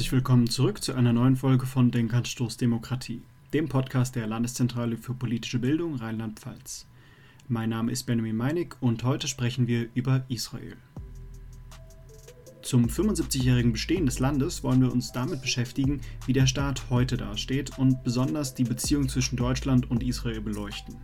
Herzlich 0.00 0.12
willkommen 0.12 0.48
zurück 0.48 0.82
zu 0.82 0.94
einer 0.94 1.12
neuen 1.12 1.36
Folge 1.36 1.66
von 1.66 1.90
Denkanstoß 1.90 2.56
Demokratie, 2.56 3.20
dem 3.52 3.68
Podcast 3.68 4.16
der 4.16 4.26
Landeszentrale 4.26 4.96
für 4.96 5.12
politische 5.12 5.58
Bildung 5.58 5.96
Rheinland-Pfalz. 5.96 6.86
Mein 7.48 7.68
Name 7.68 7.92
ist 7.92 8.04
Benjamin 8.04 8.34
Meinig 8.34 8.76
und 8.80 9.04
heute 9.04 9.28
sprechen 9.28 9.66
wir 9.66 9.90
über 9.92 10.24
Israel. 10.28 10.78
Zum 12.62 12.86
75-jährigen 12.86 13.72
Bestehen 13.72 14.06
des 14.06 14.20
Landes 14.20 14.64
wollen 14.64 14.80
wir 14.80 14.90
uns 14.90 15.12
damit 15.12 15.42
beschäftigen, 15.42 16.00
wie 16.24 16.32
der 16.32 16.46
Staat 16.46 16.88
heute 16.88 17.18
dasteht 17.18 17.78
und 17.78 18.02
besonders 18.02 18.54
die 18.54 18.64
Beziehung 18.64 19.06
zwischen 19.06 19.36
Deutschland 19.36 19.90
und 19.90 20.02
Israel 20.02 20.40
beleuchten. 20.40 20.96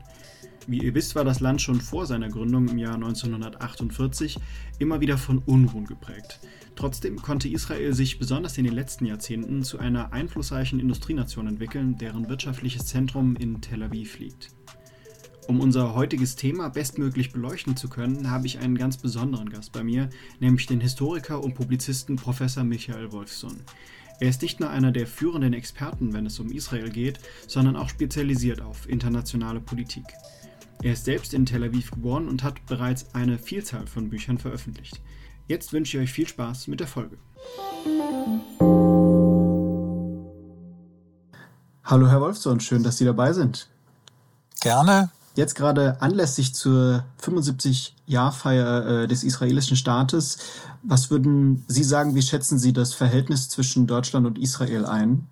Wie 0.67 0.78
ihr 0.78 0.95
wisst, 0.95 1.15
war 1.15 1.25
das 1.25 1.41
Land 1.41 1.61
schon 1.61 1.83
vor 1.83 2.06
seiner 2.06 2.31
Gründung 2.31 2.67
im 2.69 2.78
Jahr 2.78 2.95
1948 2.95 4.39
immer 4.78 5.03
wieder 5.03 5.19
von 5.19 5.37
Unruhen 5.41 5.84
geprägt. 5.84 6.41
Trotzdem 6.77 7.21
konnte 7.23 7.48
Israel 7.48 7.95
sich 7.95 8.19
besonders 8.19 8.59
in 8.59 8.65
den 8.65 8.75
letzten 8.75 9.07
Jahrzehnten 9.07 9.62
zu 9.62 9.79
einer 9.79 10.12
einflussreichen 10.12 10.79
Industrienation 10.79 11.47
entwickeln, 11.47 11.97
deren 11.97 12.29
wirtschaftliches 12.29 12.84
Zentrum 12.84 13.34
in 13.34 13.62
Tel 13.62 13.83
Aviv 13.83 14.19
liegt. 14.19 14.51
Um 15.48 15.61
unser 15.61 15.95
heutiges 15.95 16.37
Thema 16.37 16.69
bestmöglich 16.69 17.33
beleuchten 17.33 17.77
zu 17.77 17.89
können, 17.89 18.31
habe 18.31 18.47
ich 18.47 18.59
einen 18.59 18.77
ganz 18.77 18.98
besonderen 18.98 19.48
Gast 19.48 19.73
bei 19.73 19.83
mir, 19.83 20.11
nämlich 20.39 20.67
den 20.67 20.81
Historiker 20.81 21.43
und 21.43 21.55
Publizisten 21.55 22.17
Professor 22.17 22.62
Michael 22.62 23.11
Wolfson. 23.12 23.62
Er 24.20 24.29
ist 24.29 24.43
nicht 24.43 24.61
nur 24.61 24.70
einer 24.70 24.93
der 24.93 25.06
führenden 25.06 25.55
Experten, 25.55 26.12
wenn 26.12 26.27
es 26.27 26.41
um 26.41 26.51
Israel 26.51 26.91
geht, 26.91 27.20
sondern 27.47 27.77
auch 27.77 27.89
spezialisiert 27.89 28.61
auf 28.61 28.89
internationale 28.89 29.61
Politik. 29.61 30.05
Er 30.83 30.93
ist 30.93 31.06
selbst 31.06 31.33
in 31.33 31.47
Tel 31.47 31.65
Aviv 31.65 31.91
geboren 31.91 32.28
und 32.28 32.43
hat 32.43 32.67
bereits 32.67 33.15
eine 33.15 33.39
Vielzahl 33.39 33.87
von 33.87 34.11
Büchern 34.11 34.39
veröffentlicht. 34.39 35.00
Jetzt 35.48 35.72
wünsche 35.72 35.97
ich 35.97 36.05
euch 36.05 36.12
viel 36.12 36.27
Spaß 36.27 36.66
mit 36.66 36.80
der 36.80 36.89
Folge. 36.89 37.19
Hallo 41.84 42.08
Herr 42.08 42.20
Wolfson, 42.20 42.58
schön, 42.58 42.83
dass 42.83 42.98
Sie 42.98 43.05
dabei 43.05 43.33
sind. 43.33 43.69
Gerne. 44.61 45.11
Jetzt 45.36 45.55
gerade 45.55 46.00
anlässlich 46.00 46.53
zur 46.55 47.05
75-Jahr-Feier 47.22 48.86
äh, 48.86 49.06
des 49.06 49.22
israelischen 49.22 49.77
Staates, 49.77 50.38
was 50.83 51.11
würden 51.11 51.64
Sie 51.69 51.84
sagen, 51.84 52.14
wie 52.16 52.22
schätzen 52.22 52.58
Sie 52.58 52.72
das 52.72 52.94
Verhältnis 52.94 53.48
zwischen 53.48 53.86
Deutschland 53.86 54.27
und 54.27 54.38
Israel 54.38 54.84
ein? 54.84 55.28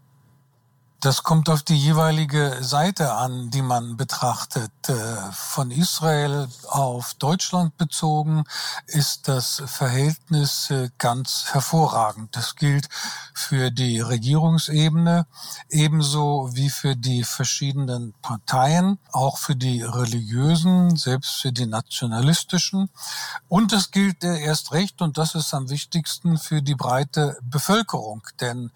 Das 1.05 1.23
kommt 1.23 1.51
auf 1.51 1.63
die 1.63 1.77
jeweilige 1.77 2.57
Seite 2.63 3.13
an, 3.13 3.51
die 3.51 3.61
man 3.61 3.99
betrachtet. 3.99 4.73
Äh, 4.89 4.95
von 5.33 5.71
Israel 5.71 6.49
auf 6.67 7.13
Deutschland 7.13 7.77
bezogen 7.77 8.45
ist 8.87 9.29
das 9.29 9.63
Verhältnis 9.67 10.71
äh, 10.71 10.89
ganz 10.97 11.49
hervorragend. 11.53 12.35
Das 12.35 12.57
gilt 12.57 12.89
für 13.35 13.71
die 13.71 14.01
Regierungsebene 14.01 15.27
ebenso 15.69 16.49
wie 16.55 16.71
für 16.71 16.97
die 16.97 17.23
verschiedenen 17.23 18.15
Parteien, 18.23 18.99
auch 19.13 19.37
für 19.37 19.57
die 19.57 19.83
religiösen, 19.83 20.97
selbst 20.97 21.43
für 21.43 21.53
die 21.53 21.67
nationalistischen. 21.67 22.89
Und 23.49 23.75
es 23.75 23.91
gilt 23.91 24.25
erst 24.25 24.73
recht, 24.73 25.03
und 25.03 25.19
das 25.19 25.35
ist 25.35 25.53
am 25.53 25.69
wichtigsten, 25.69 26.39
für 26.39 26.63
die 26.63 26.75
breite 26.75 27.37
Bevölkerung. 27.43 28.23
Denn 28.41 28.71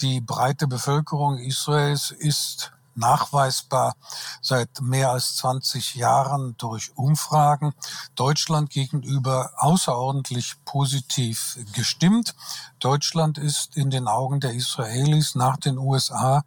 die 0.00 0.20
breite 0.20 0.66
Bevölkerung 0.66 1.38
Israels 1.38 1.67
Israels 1.68 2.12
ist 2.12 2.72
nachweisbar 2.94 3.94
seit 4.40 4.80
mehr 4.80 5.10
als 5.10 5.36
20 5.36 5.96
Jahren 5.96 6.56
durch 6.56 6.96
Umfragen 6.96 7.74
Deutschland 8.14 8.70
gegenüber 8.70 9.52
außerordentlich 9.58 10.54
positiv 10.64 11.58
gestimmt. 11.74 12.34
Deutschland 12.80 13.36
ist 13.36 13.76
in 13.76 13.90
den 13.90 14.08
Augen 14.08 14.40
der 14.40 14.54
Israelis 14.54 15.34
nach 15.34 15.58
den 15.58 15.76
USA 15.76 16.42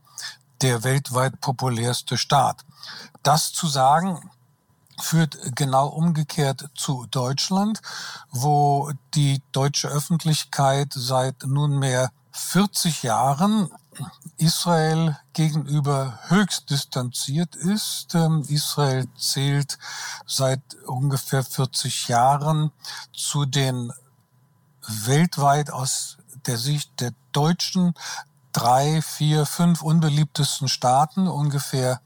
der 0.64 0.84
weltweit 0.84 1.40
populärste 1.40 2.18
Staat. 2.18 2.66
Das 3.22 3.54
zu 3.54 3.68
sagen, 3.68 4.32
führt 5.00 5.38
genau 5.56 5.88
umgekehrt 5.88 6.68
zu 6.74 7.06
Deutschland, 7.12 7.80
wo 8.32 8.92
die 9.14 9.44
deutsche 9.52 9.88
Öffentlichkeit 9.88 10.94
seit 10.96 11.44
nunmehr 11.44 12.10
40 12.32 13.04
Jahren 13.04 13.70
Israel 14.38 15.18
gegenüber 15.34 16.20
höchst 16.28 16.70
distanziert 16.70 17.56
ist. 17.56 18.16
Ähm, 18.16 18.44
Israel 18.48 19.08
zählt 19.18 19.78
seit 20.26 20.62
ungefähr 20.86 21.44
40 21.44 22.08
Jahren 22.08 22.72
zu 23.14 23.46
den 23.46 23.92
weltweit 24.88 25.72
aus 25.72 26.18
der 26.48 26.58
Sicht 26.58 27.02
der 27.02 27.14
Deutschen 27.32 27.94
drei, 28.52 29.02
vier, 29.02 29.46
fünf 29.46 29.82
unbeliebtesten 29.82 30.68
Staaten, 30.68 31.28
ungefähr 31.28 32.02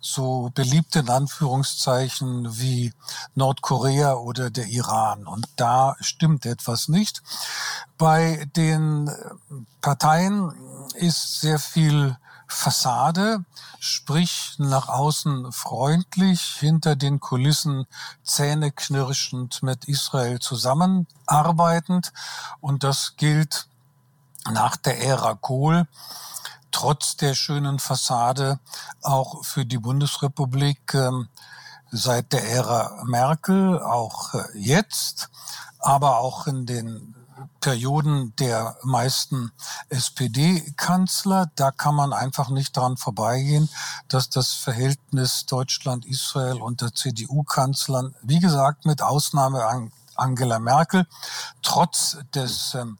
so 0.00 0.50
beliebt 0.54 0.96
in 0.96 1.08
Anführungszeichen 1.08 2.58
wie 2.58 2.92
Nordkorea 3.34 4.14
oder 4.14 4.50
der 4.50 4.66
Iran. 4.66 5.26
Und 5.26 5.48
da 5.56 5.96
stimmt 6.00 6.46
etwas 6.46 6.88
nicht. 6.88 7.22
Bei 7.98 8.46
den 8.56 9.10
Parteien 9.80 10.52
ist 10.94 11.40
sehr 11.40 11.58
viel 11.58 12.16
Fassade, 12.50 13.44
sprich 13.78 14.56
nach 14.58 14.88
außen 14.88 15.52
freundlich, 15.52 16.40
hinter 16.58 16.96
den 16.96 17.20
Kulissen 17.20 17.86
zähneknirschend 18.24 19.62
mit 19.62 19.84
Israel 19.84 20.40
zusammenarbeitend. 20.40 22.12
Und 22.60 22.82
das 22.82 23.14
gilt 23.16 23.68
nach 24.48 24.76
der 24.76 25.00
Ära 25.02 25.34
Kohl 25.34 25.86
trotz 26.70 27.16
der 27.16 27.34
schönen 27.34 27.78
Fassade 27.78 28.58
auch 29.02 29.44
für 29.44 29.66
die 29.66 29.78
Bundesrepublik 29.78 30.94
ähm, 30.94 31.28
seit 31.90 32.32
der 32.32 32.48
Ära 32.48 33.02
Merkel, 33.04 33.80
auch 33.80 34.34
äh, 34.34 34.44
jetzt, 34.54 35.30
aber 35.78 36.18
auch 36.18 36.46
in 36.46 36.66
den 36.66 37.14
Perioden 37.60 38.34
der 38.36 38.76
meisten 38.82 39.52
SPD-Kanzler. 39.88 41.50
Da 41.56 41.70
kann 41.70 41.94
man 41.94 42.12
einfach 42.12 42.50
nicht 42.50 42.76
dran 42.76 42.96
vorbeigehen, 42.96 43.68
dass 44.08 44.30
das 44.30 44.52
Verhältnis 44.52 45.46
Deutschland-Israel 45.46 46.60
unter 46.60 46.94
CDU-Kanzlern, 46.94 48.14
wie 48.22 48.40
gesagt, 48.40 48.86
mit 48.86 49.02
Ausnahme 49.02 49.90
Angela 50.16 50.58
Merkel, 50.58 51.06
trotz 51.62 52.18
des 52.34 52.74
ähm, 52.74 52.98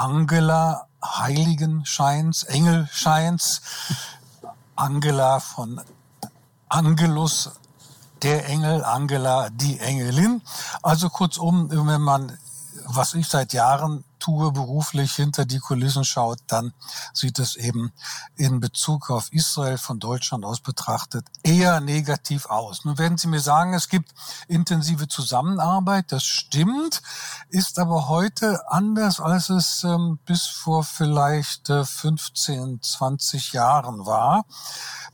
Angela 0.00 0.86
Heiligenscheins, 1.04 2.44
Engelscheins, 2.44 3.60
Angela 4.74 5.40
von 5.40 5.78
Angelus, 6.70 7.50
der 8.22 8.48
Engel, 8.48 8.82
Angela, 8.82 9.50
die 9.50 9.78
Engelin. 9.78 10.40
Also 10.82 11.10
kurzum, 11.10 11.68
wenn 11.70 12.00
man 12.00 12.38
was 12.86 13.12
ich 13.12 13.28
seit 13.28 13.52
Jahren 13.52 14.04
tue, 14.20 14.52
beruflich 14.52 15.14
hinter 15.16 15.44
die 15.44 15.58
Kulissen 15.58 16.04
schaut, 16.04 16.38
dann 16.46 16.72
sieht 17.12 17.38
es 17.38 17.56
eben 17.56 17.92
in 18.36 18.60
Bezug 18.60 19.10
auf 19.10 19.32
Israel 19.32 19.78
von 19.78 19.98
Deutschland 19.98 20.44
aus 20.44 20.60
betrachtet 20.60 21.26
eher 21.42 21.80
negativ 21.80 22.46
aus. 22.46 22.84
Nun 22.84 22.98
werden 22.98 23.18
Sie 23.18 23.28
mir 23.28 23.40
sagen, 23.40 23.74
es 23.74 23.88
gibt 23.88 24.12
intensive 24.46 25.08
Zusammenarbeit, 25.08 26.12
das 26.12 26.24
stimmt, 26.24 27.02
ist 27.48 27.78
aber 27.78 28.08
heute 28.08 28.70
anders, 28.70 29.20
als 29.20 29.50
es 29.50 29.82
ähm, 29.84 30.18
bis 30.24 30.46
vor 30.46 30.84
vielleicht 30.84 31.70
äh, 31.70 31.84
15, 31.84 32.80
20 32.82 33.52
Jahren 33.52 34.06
war. 34.06 34.44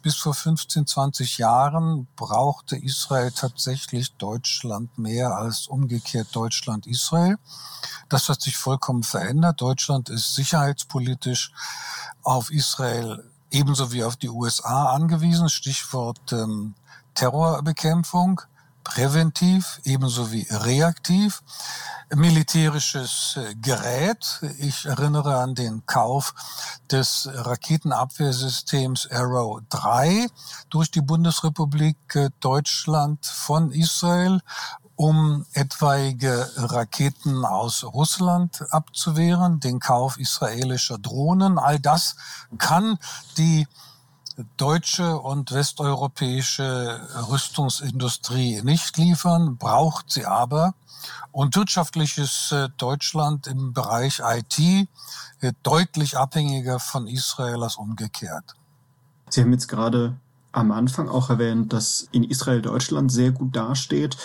Bis 0.02 0.16
vor 0.16 0.34
15, 0.34 0.86
20 0.86 1.38
Jahren 1.38 2.06
brauchte 2.16 2.76
Israel 2.76 3.32
tatsächlich 3.32 4.12
Deutschland 4.14 4.98
mehr 4.98 5.36
als 5.36 5.66
umgekehrt 5.66 6.28
Deutschland 6.32 6.86
Israel. 6.86 7.38
Das 8.08 8.28
hat 8.28 8.40
sich 8.40 8.56
vollkommen 8.56 8.95
verändert. 9.02 9.60
Deutschland 9.60 10.08
ist 10.08 10.34
sicherheitspolitisch 10.34 11.52
auf 12.22 12.50
Israel 12.50 13.22
ebenso 13.50 13.92
wie 13.92 14.04
auf 14.04 14.16
die 14.16 14.28
USA 14.28 14.92
angewiesen. 14.92 15.48
Stichwort 15.48 16.32
ähm, 16.32 16.74
Terrorbekämpfung, 17.14 18.40
präventiv 18.84 19.80
ebenso 19.84 20.30
wie 20.32 20.46
reaktiv. 20.50 21.42
Militärisches 22.14 23.36
äh, 23.36 23.54
Gerät. 23.56 24.40
Ich 24.58 24.86
erinnere 24.86 25.38
an 25.38 25.54
den 25.56 25.84
Kauf 25.86 26.34
des 26.90 27.28
Raketenabwehrsystems 27.32 29.10
Arrow 29.10 29.60
3 29.70 30.28
durch 30.70 30.90
die 30.90 31.00
Bundesrepublik 31.00 31.96
äh, 32.14 32.30
Deutschland 32.40 33.26
von 33.26 33.72
Israel 33.72 34.40
um 34.96 35.44
etwaige 35.52 36.50
Raketen 36.56 37.44
aus 37.44 37.84
Russland 37.84 38.64
abzuwehren, 38.70 39.60
den 39.60 39.78
Kauf 39.78 40.18
israelischer 40.18 40.98
Drohnen. 40.98 41.58
All 41.58 41.78
das 41.78 42.16
kann 42.58 42.98
die 43.36 43.68
deutsche 44.56 45.18
und 45.18 45.52
westeuropäische 45.52 47.00
Rüstungsindustrie 47.30 48.62
nicht 48.62 48.96
liefern, 48.96 49.56
braucht 49.56 50.10
sie 50.10 50.26
aber. 50.26 50.74
Und 51.32 51.56
wirtschaftlich 51.56 52.18
ist 52.18 52.52
äh, 52.52 52.68
Deutschland 52.78 53.46
im 53.46 53.72
Bereich 53.72 54.22
IT 54.24 54.58
äh, 54.58 55.52
deutlich 55.62 56.16
abhängiger 56.16 56.80
von 56.80 57.06
Israel 57.06 57.62
als 57.62 57.76
umgekehrt. 57.76 58.54
Sie 59.28 59.42
haben 59.42 59.52
jetzt 59.52 59.68
gerade 59.68 60.16
am 60.52 60.72
Anfang 60.72 61.08
auch 61.08 61.28
erwähnt, 61.28 61.72
dass 61.72 62.08
in 62.12 62.24
Israel 62.24 62.62
Deutschland 62.62 63.12
sehr 63.12 63.32
gut 63.32 63.54
dasteht. 63.54 64.16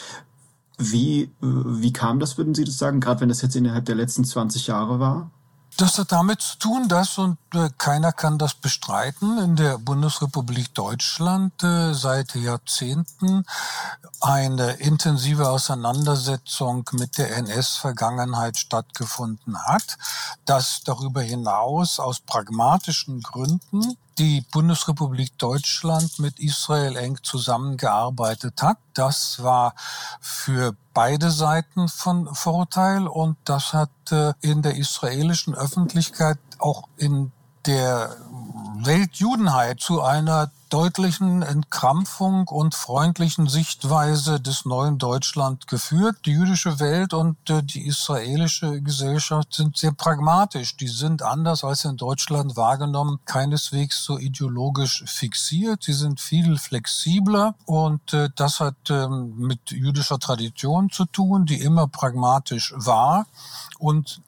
Wie, 0.84 1.24
äh, 1.24 1.30
wie 1.42 1.94
kam 1.94 2.20
das, 2.20 2.38
würden 2.38 2.56
Sie 2.56 2.64
das 2.64 2.78
sagen, 2.80 3.00
gerade 3.00 3.22
wenn 3.22 3.30
das 3.30 3.42
jetzt 3.44 3.56
innerhalb 3.56 3.86
der 3.86 3.96
letzten 3.96 4.26
20 4.26 4.68
Jahre 4.68 5.00
war? 5.00 5.32
Das 5.78 5.98
hat 5.98 6.12
damit 6.12 6.42
zu 6.42 6.58
tun, 6.60 6.88
dass, 6.88 7.18
und 7.18 7.38
äh, 7.54 7.70
keiner 7.78 8.12
kann 8.12 8.38
das 8.38 8.54
bestreiten, 8.54 9.38
in 9.40 9.56
der 9.56 9.78
Bundesrepublik 9.78 10.74
Deutschland 10.76 11.64
äh, 11.64 11.94
seit 11.94 12.36
Jahrzehnten 12.36 13.46
eine 14.20 14.74
intensive 14.74 15.50
Auseinandersetzung 15.50 16.88
mit 16.94 17.18
der 17.18 17.36
NS-Vergangenheit 17.38 18.58
stattgefunden 18.58 19.58
hat, 19.66 19.98
dass 20.46 20.84
darüber 20.84 21.22
hinaus 21.22 22.00
aus 22.00 22.20
pragmatischen 22.20 23.22
Gründen 23.22 23.98
die 24.18 24.42
Bundesrepublik 24.52 25.38
Deutschland 25.40 26.20
mit 26.20 26.40
Israel 26.40 26.96
eng 26.96 27.18
zusammengearbeitet 27.24 28.62
hat. 28.62 28.78
Das 28.94 29.42
war 29.42 29.74
für 30.20 30.76
beide 30.94 31.32
Seiten 31.32 31.88
von 31.88 32.34
Vorteil 32.34 33.08
und 33.08 33.38
das 33.46 33.74
hat 33.74 33.90
äh, 34.12 34.34
in 34.42 34.62
der 34.62 34.76
israelischen 34.76 35.56
Öffentlichkeit 35.56 36.38
auch 36.60 36.88
in 36.98 37.32
der 37.66 38.16
Weltjudenheit 38.84 39.80
zu 39.80 40.02
einer 40.02 40.52
deutlichen 40.72 41.42
Entkrampfung 41.42 42.48
und 42.48 42.76
freundlichen 42.76 43.48
Sichtweise 43.48 44.40
des 44.40 44.64
neuen 44.64 44.98
Deutschland 44.98 45.68
geführt. 45.68 46.16
Die 46.26 46.32
jüdische 46.32 46.80
Welt 46.80 47.14
und 47.14 47.38
äh, 47.50 47.62
die 47.62 47.86
israelische 47.86 48.82
Gesellschaft 48.82 49.54
sind 49.54 49.76
sehr 49.76 49.92
pragmatisch. 49.92 50.78
Die 50.78 50.88
sind 50.88 51.24
anders 51.24 51.66
als 51.66 51.84
in 51.84 51.98
Deutschland 51.98 52.56
wahrgenommen, 52.56 53.20
keineswegs 53.26 54.04
so 54.04 54.18
ideologisch 54.18 55.04
fixiert. 55.06 55.84
Sie 55.84 55.94
sind 55.94 56.22
viel 56.22 56.58
flexibler 56.58 57.56
und 57.66 58.14
äh, 58.14 58.30
das 58.34 58.62
hat 58.62 58.90
ähm, 58.90 59.36
mit 59.38 59.72
jüdischer 59.72 60.20
Tradition 60.20 60.90
zu 60.90 61.04
tun, 61.04 61.46
die 61.46 61.60
immer 61.60 61.88
pragmatisch 61.88 62.74
war 62.78 63.28
und 63.78 64.22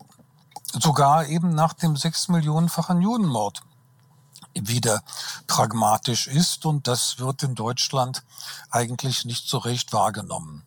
sogar 0.74 1.28
eben 1.28 1.56
nach 1.56 1.72
dem 1.72 1.95
sechs 1.95 2.28
Millionenfachen 2.28 3.01
Judenmord 3.01 3.63
wieder 4.55 5.01
pragmatisch 5.47 6.27
ist 6.27 6.65
und 6.65 6.88
das 6.88 7.19
wird 7.19 7.44
in 7.44 7.55
Deutschland 7.55 8.23
eigentlich 8.69 9.25
nicht 9.25 9.47
so 9.47 9.57
recht 9.57 9.94
wahrgenommen. 9.94 10.63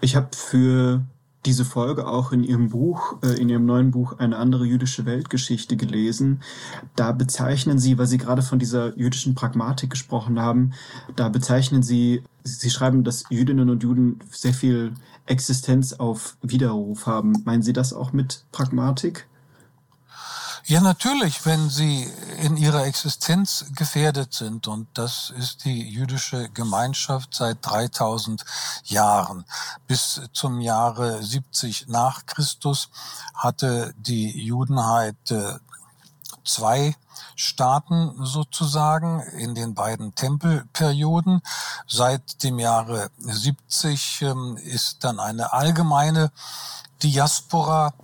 Ich 0.00 0.16
habe 0.16 0.28
für 0.34 1.02
diese 1.46 1.64
Folge 1.64 2.06
auch 2.06 2.32
in 2.32 2.42
Ihrem 2.44 2.68
Buch, 2.70 3.16
äh, 3.22 3.40
in 3.40 3.48
Ihrem 3.48 3.64
neuen 3.64 3.90
Buch 3.90 4.18
Eine 4.18 4.36
andere 4.36 4.64
jüdische 4.64 5.06
Weltgeschichte 5.06 5.76
gelesen. 5.76 6.42
Da 6.96 7.12
bezeichnen 7.12 7.78
Sie, 7.78 7.96
weil 7.96 8.06
Sie 8.06 8.18
gerade 8.18 8.42
von 8.42 8.58
dieser 8.58 8.96
jüdischen 8.98 9.34
Pragmatik 9.34 9.90
gesprochen 9.90 10.40
haben, 10.40 10.72
da 11.16 11.28
bezeichnen 11.28 11.82
Sie, 11.82 12.22
Sie 12.42 12.70
schreiben, 12.70 13.04
dass 13.04 13.24
Jüdinnen 13.30 13.70
und 13.70 13.82
Juden 13.82 14.18
sehr 14.30 14.54
viel 14.54 14.92
Existenz 15.26 15.92
auf 15.92 16.36
Widerruf 16.42 17.06
haben. 17.06 17.32
Meinen 17.44 17.62
Sie 17.62 17.72
das 17.72 17.92
auch 17.92 18.12
mit 18.12 18.44
Pragmatik? 18.50 19.27
Ja, 20.68 20.82
natürlich, 20.82 21.46
wenn 21.46 21.70
sie 21.70 22.02
in 22.42 22.58
ihrer 22.58 22.84
Existenz 22.84 23.64
gefährdet 23.74 24.34
sind. 24.34 24.68
Und 24.68 24.86
das 24.92 25.30
ist 25.30 25.64
die 25.64 25.88
jüdische 25.88 26.50
Gemeinschaft 26.50 27.32
seit 27.32 27.64
3000 27.64 28.44
Jahren. 28.84 29.46
Bis 29.86 30.20
zum 30.34 30.60
Jahre 30.60 31.22
70 31.22 31.88
nach 31.88 32.26
Christus 32.26 32.90
hatte 33.32 33.94
die 33.96 34.44
Judenheit 34.44 35.16
äh, 35.30 35.54
zwei 36.44 36.94
Staaten 37.34 38.22
sozusagen 38.22 39.22
in 39.38 39.54
den 39.54 39.72
beiden 39.72 40.14
Tempelperioden. 40.14 41.40
Seit 41.86 42.42
dem 42.42 42.58
Jahre 42.58 43.08
70 43.16 44.20
ähm, 44.20 44.58
ist 44.58 45.02
dann 45.02 45.18
eine 45.18 45.54
allgemeine 45.54 46.30
Diaspora 47.02 47.94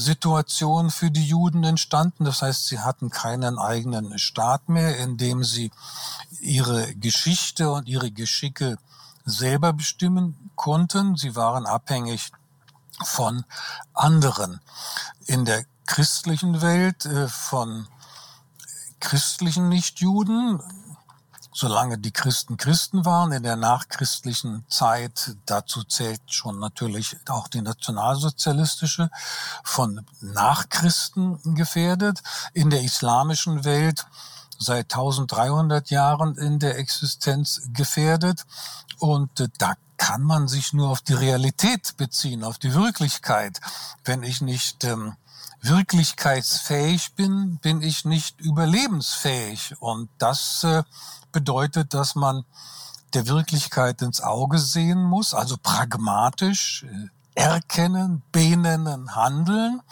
Situation 0.00 0.90
für 0.90 1.10
die 1.10 1.26
Juden 1.26 1.62
entstanden. 1.62 2.24
Das 2.24 2.42
heißt, 2.42 2.66
sie 2.66 2.80
hatten 2.80 3.10
keinen 3.10 3.58
eigenen 3.58 4.18
Staat 4.18 4.68
mehr, 4.68 4.96
in 4.98 5.16
dem 5.16 5.44
sie 5.44 5.70
ihre 6.40 6.94
Geschichte 6.96 7.70
und 7.70 7.86
ihre 7.86 8.10
Geschicke 8.10 8.78
selber 9.24 9.72
bestimmen 9.72 10.50
konnten. 10.56 11.16
Sie 11.16 11.36
waren 11.36 11.66
abhängig 11.66 12.32
von 13.04 13.44
anderen. 13.92 14.60
In 15.26 15.44
der 15.44 15.64
christlichen 15.86 16.62
Welt 16.62 17.04
äh, 17.04 17.28
von 17.28 17.86
christlichen 19.00 19.68
Nichtjuden, 19.68 20.60
solange 21.52 21.98
die 21.98 22.12
Christen 22.12 22.56
Christen 22.56 23.04
waren, 23.04 23.32
in 23.32 23.42
der 23.42 23.56
nachchristlichen 23.56 24.64
Zeit, 24.68 25.36
dazu 25.46 25.84
zählt 25.84 26.22
schon 26.26 26.58
natürlich 26.58 27.16
auch 27.28 27.48
die 27.48 27.62
nationalsozialistische, 27.62 29.10
von 29.64 30.06
Nachchristen 30.20 31.54
gefährdet, 31.54 32.22
in 32.52 32.70
der 32.70 32.82
islamischen 32.82 33.64
Welt 33.64 34.06
seit 34.58 34.92
1300 34.92 35.90
Jahren 35.90 36.36
in 36.36 36.58
der 36.58 36.78
Existenz 36.78 37.62
gefährdet 37.72 38.44
und 38.98 39.40
äh, 39.40 39.48
da 39.58 39.74
kann 39.96 40.22
man 40.22 40.48
sich 40.48 40.72
nur 40.72 40.88
auf 40.88 41.02
die 41.02 41.14
Realität 41.14 41.96
beziehen, 41.98 42.42
auf 42.42 42.58
die 42.58 42.74
Wirklichkeit. 42.74 43.60
Wenn 44.04 44.22
ich 44.22 44.40
nicht 44.40 44.84
ähm, 44.84 45.14
wirklichkeitsfähig 45.60 47.14
bin, 47.16 47.58
bin 47.58 47.82
ich 47.82 48.06
nicht 48.06 48.40
überlebensfähig. 48.40 49.74
Und 49.78 50.08
das 50.18 50.64
äh, 50.64 50.82
bedeutet, 51.32 51.94
dass 51.94 52.14
man 52.14 52.44
der 53.14 53.26
Wirklichkeit 53.26 54.02
ins 54.02 54.20
Auge 54.20 54.58
sehen 54.58 55.02
muss, 55.02 55.34
also 55.34 55.56
pragmatisch 55.60 56.84
äh, 56.84 57.08
erkennen, 57.40 58.22
benennen, 58.32 59.14
handeln. 59.14 59.82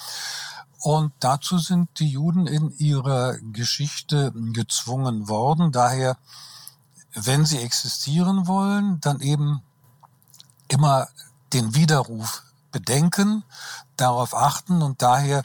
Und 0.81 1.12
dazu 1.20 1.58
sind 1.58 1.88
die 1.99 2.08
Juden 2.08 2.46
in 2.46 2.70
ihrer 2.79 3.37
Geschichte 3.38 4.32
gezwungen 4.52 5.29
worden. 5.29 5.73
Daher, 5.73 6.16
wenn 7.14 7.45
sie 7.45 7.59
existieren 7.59 8.47
wollen, 8.47 9.00
dann 9.00 9.21
eben 9.21 9.62
immer 10.68 11.09
den 11.52 11.75
Widerruf 11.75 12.45
bedenken, 12.71 13.42
darauf 13.97 14.35
achten 14.35 14.83
und 14.83 15.02
daher 15.02 15.42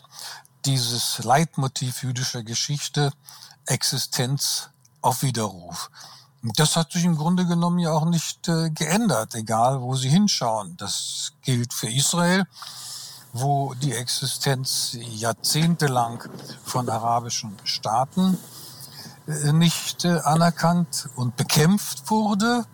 dieses 0.66 1.24
Leitmotiv 1.24 2.04
jüdischer 2.04 2.44
Geschichte, 2.44 3.12
Existenz 3.66 4.70
auf 5.04 5.22
Widerruf. 5.22 5.92
Das 6.56 6.76
hat 6.76 6.92
sich 6.92 7.06
im 7.06 7.16
Grunde 7.16 7.46
genommen 7.46 7.80
ja 7.80 7.92
auch 7.92 8.06
nicht 8.06 8.48
äh, 8.50 8.70
geändert, 8.70 9.36
egal 9.36 9.82
wo 9.82 9.96
Sie 9.96 10.10
hinschauen. 10.10 10.76
Das 10.78 11.34
gilt 11.42 11.74
für 11.74 11.90
Israel, 11.90 12.46
wo 13.32 13.74
die 13.76 13.94
Existenz 13.94 14.98
jahrzehntelang 15.00 16.24
von 16.66 16.90
arabischen 16.90 17.58
Staaten 17.64 18.38
äh, 19.28 19.54
nicht 19.54 20.04
äh, 20.04 20.20
anerkannt 20.20 21.10
und 21.16 21.38
bekämpft 21.38 22.10
wurde, 22.10 22.66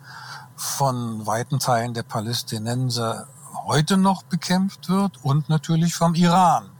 von 0.56 1.26
weiten 1.26 1.58
Teilen 1.58 1.94
der 1.94 2.02
Palästinenser 2.02 3.28
heute 3.64 3.96
noch 3.96 4.24
bekämpft 4.24 4.88
wird 4.88 5.24
und 5.24 5.48
natürlich 5.48 5.94
vom 5.94 6.14
Iran, 6.14 6.70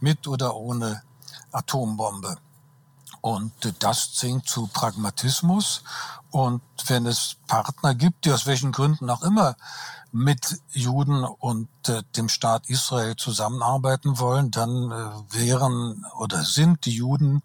mit 0.00 0.26
oder 0.26 0.56
ohne 0.56 1.02
Atombombe. 1.52 2.38
Und 3.24 3.52
das 3.78 4.12
zwingt 4.12 4.46
zu 4.46 4.66
Pragmatismus. 4.66 5.82
Und 6.30 6.60
wenn 6.88 7.06
es 7.06 7.36
Partner 7.46 7.94
gibt, 7.94 8.26
die 8.26 8.32
aus 8.32 8.44
welchen 8.44 8.70
Gründen 8.70 9.08
auch 9.08 9.22
immer 9.22 9.56
mit 10.12 10.60
Juden 10.72 11.24
und 11.24 11.70
äh, 11.88 12.02
dem 12.16 12.28
Staat 12.28 12.68
Israel 12.68 13.16
zusammenarbeiten 13.16 14.18
wollen, 14.18 14.50
dann 14.50 14.90
äh, 14.90 15.34
wären 15.34 16.04
oder 16.18 16.44
sind 16.44 16.84
die 16.84 16.90
Juden, 16.96 17.40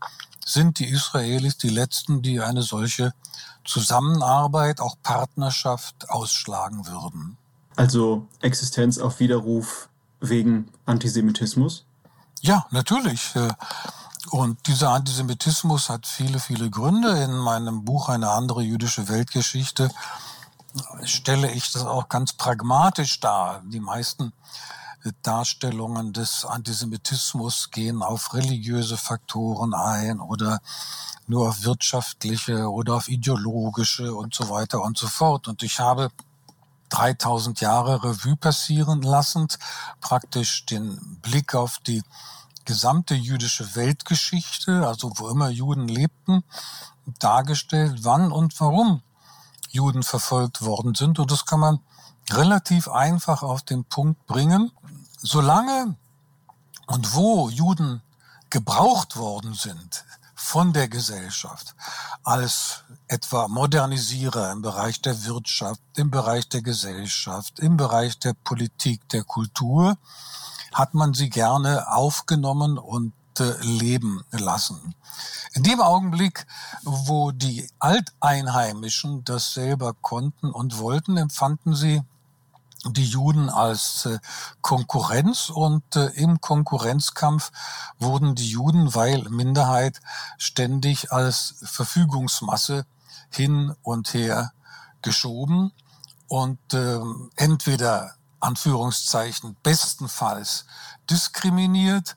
sind 0.46 0.80
die 0.80 0.90
Israelis 0.90 1.58
die 1.58 1.70
Letzten, 1.70 2.22
die 2.24 2.42
eine 2.42 2.62
solche 2.62 3.14
Zusammenarbeit, 3.64 4.82
auch 4.82 4.98
Partnerschaft 5.02 6.10
ausschlagen 6.10 6.88
würden. 6.88 7.38
Also 7.78 8.28
Existenz 8.42 8.98
auf 8.98 9.22
Widerruf 9.22 9.88
wegen 10.20 10.74
Antisemitismus? 10.86 11.86
Ja, 12.42 12.66
natürlich. 12.70 13.34
Und 14.32 14.68
dieser 14.68 14.92
Antisemitismus 14.92 15.90
hat 15.90 16.06
viele, 16.06 16.40
viele 16.40 16.70
Gründe. 16.70 17.24
In 17.24 17.38
meinem 17.38 17.86
Buch 17.86 18.10
Eine 18.10 18.30
andere 18.30 18.62
jüdische 18.62 19.08
Weltgeschichte 19.08 19.90
stelle 21.04 21.52
ich 21.52 21.72
das 21.72 21.84
auch 21.84 22.10
ganz 22.10 22.34
pragmatisch 22.34 23.20
dar. 23.20 23.62
Die 23.66 23.80
meisten 23.80 24.34
Darstellungen 25.24 26.14
des 26.14 26.46
Antisemitismus 26.46 27.72
gehen 27.72 28.04
auf 28.04 28.34
religiöse 28.34 28.98
Faktoren 28.98 29.74
ein 29.74 30.20
oder 30.20 30.60
nur 31.26 31.48
auf 31.50 31.64
wirtschaftliche 31.64 32.70
oder 32.70 32.96
auf 32.96 33.08
ideologische 33.08 34.14
und 34.14 34.34
so 34.34 34.50
weiter 34.50 34.82
und 34.82 34.98
so 34.98 35.08
fort. 35.08 35.48
Und 35.48 35.64
ich 35.64 35.80
habe 35.80 36.12
3000 36.90 37.62
Jahre 37.62 38.04
Revue 38.04 38.36
passieren 38.36 39.02
lassend, 39.02 39.58
praktisch 40.02 40.66
den 40.66 41.20
Blick 41.22 41.56
auf 41.56 41.80
die 41.80 42.04
gesamte 42.70 43.16
jüdische 43.16 43.74
Weltgeschichte, 43.74 44.88
also 44.88 45.12
wo 45.16 45.28
immer 45.30 45.50
Juden 45.50 45.88
lebten, 45.88 46.44
dargestellt, 47.18 48.04
wann 48.04 48.32
und 48.32 48.60
warum 48.60 49.02
Juden 49.72 50.04
verfolgt 50.04 50.62
worden 50.62 50.94
sind. 50.94 51.18
Und 51.18 51.32
das 51.32 51.48
kann 51.48 51.62
man 51.62 51.80
relativ 52.30 52.88
einfach 52.88 53.42
auf 53.42 53.64
den 53.64 53.86
Punkt 53.86 54.24
bringen. 54.28 54.72
Solange 55.18 55.96
und 56.86 57.16
wo 57.16 57.50
Juden 57.50 58.04
gebraucht 58.52 59.16
worden 59.16 59.56
sind 59.56 60.06
von 60.36 60.72
der 60.72 60.88
Gesellschaft 60.88 61.76
als 62.24 62.84
etwa 63.08 63.48
Modernisierer 63.48 64.52
im 64.52 64.62
Bereich 64.62 65.02
der 65.02 65.26
Wirtschaft, 65.26 65.82
im 65.96 66.12
Bereich 66.12 66.48
der 66.50 66.62
Gesellschaft, 66.62 67.58
im 67.58 67.78
Bereich 67.78 68.20
der 68.20 68.34
Politik, 68.34 69.10
der 69.10 69.24
Kultur, 69.24 69.98
hat 70.74 70.94
man 70.94 71.14
sie 71.14 71.30
gerne 71.30 71.92
aufgenommen 71.92 72.78
und 72.78 73.14
äh, 73.40 73.54
leben 73.62 74.24
lassen. 74.32 74.96
In 75.54 75.64
dem 75.64 75.82
Augenblick, 75.82 76.46
wo 76.84 77.32
die 77.32 77.70
Alteinheimischen 77.80 79.24
das 79.24 79.54
selber 79.54 79.94
konnten 79.94 80.52
und 80.52 80.78
wollten, 80.78 81.18
empfanden 81.18 81.74
sie 81.74 82.02
die 82.86 83.06
Juden 83.06 83.50
als 83.50 84.06
äh, 84.06 84.20
Konkurrenz 84.62 85.50
und 85.50 85.96
äh, 85.96 86.08
im 86.16 86.40
Konkurrenzkampf 86.40 87.52
wurden 87.98 88.36
die 88.36 88.50
Juden, 88.50 88.96
weil 88.96 89.28
Minderheit, 89.30 90.00
ständig 90.38 91.12
als 91.12 91.56
Verfügungsmasse 91.64 92.86
hin 93.30 93.76
und 93.82 94.14
her 94.14 94.54
geschoben 95.02 95.72
und 96.28 96.74
äh, 96.74 97.00
entweder 97.36 98.16
Anführungszeichen 98.40 99.56
bestenfalls 99.64 100.66
diskriminiert 101.10 102.16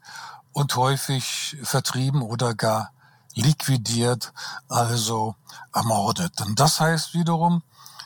und 0.52 0.76
häufig 0.76 1.57
vertrieben 1.62 2.23
oder 2.23 2.55
gar 2.55 2.93
liquidiert, 3.35 4.33
also 4.69 5.35
ermordet. 5.73 6.41
Und 6.43 6.61
das 6.61 6.81
heißt 6.81 7.14
wiederum, 7.14 7.62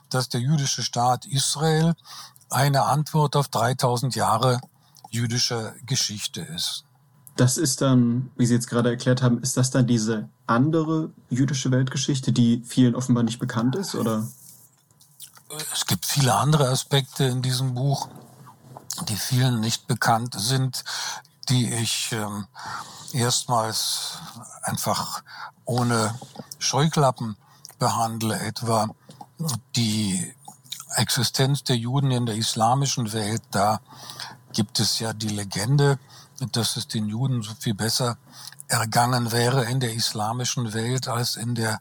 dass 0.08 0.28
der 0.28 0.40
jüdische 0.40 0.82
Staat 0.82 1.26
Israel 1.26 1.94
eine 2.48 2.84
Antwort 2.84 3.34
auf 3.34 3.48
3000 3.48 4.14
Jahre 4.14 4.60
jüdischer 5.10 5.74
Geschichte 5.84 6.42
ist. 6.42 6.84
Das 7.36 7.58
ist 7.58 7.82
dann, 7.82 8.30
wie 8.36 8.46
Sie 8.46 8.54
jetzt 8.54 8.68
gerade 8.68 8.88
erklärt 8.88 9.20
haben, 9.20 9.42
ist 9.42 9.56
das 9.56 9.70
dann 9.70 9.86
diese 9.86 10.28
andere 10.46 11.10
jüdische 11.28 11.70
Weltgeschichte, 11.70 12.32
die 12.32 12.62
vielen 12.64 12.94
offenbar 12.94 13.24
nicht 13.24 13.38
bekannt 13.38 13.76
ist, 13.76 13.94
oder? 13.94 14.26
Es 15.72 15.86
gibt 15.86 16.06
viele 16.06 16.34
andere 16.34 16.68
Aspekte 16.68 17.24
in 17.24 17.40
diesem 17.40 17.74
Buch, 17.74 18.08
die 19.08 19.16
vielen 19.16 19.60
nicht 19.60 19.86
bekannt 19.86 20.34
sind, 20.36 20.82
die 21.48 21.72
ich 21.72 22.10
ähm, 22.12 22.48
erstmals 23.12 24.18
einfach 24.62 25.22
ohne 25.64 26.18
Scheuklappen 26.58 27.36
behandle, 27.78 28.40
etwa 28.40 28.88
die 29.76 30.34
Existenz 30.96 31.62
der 31.62 31.76
Juden 31.76 32.10
in 32.10 32.26
der 32.26 32.34
islamischen 32.34 33.12
Welt, 33.12 33.42
da 33.52 33.80
gibt 34.52 34.80
es 34.80 34.98
ja 34.98 35.12
die 35.12 35.28
Legende, 35.28 35.98
dass 36.52 36.76
es 36.76 36.88
den 36.88 37.08
Juden 37.08 37.42
so 37.42 37.52
viel 37.54 37.74
besser 37.74 38.18
ergangen 38.68 39.30
wäre 39.30 39.64
in 39.66 39.78
der 39.78 39.94
islamischen 39.94 40.72
Welt 40.72 41.06
als 41.06 41.36
in 41.36 41.54
der 41.54 41.80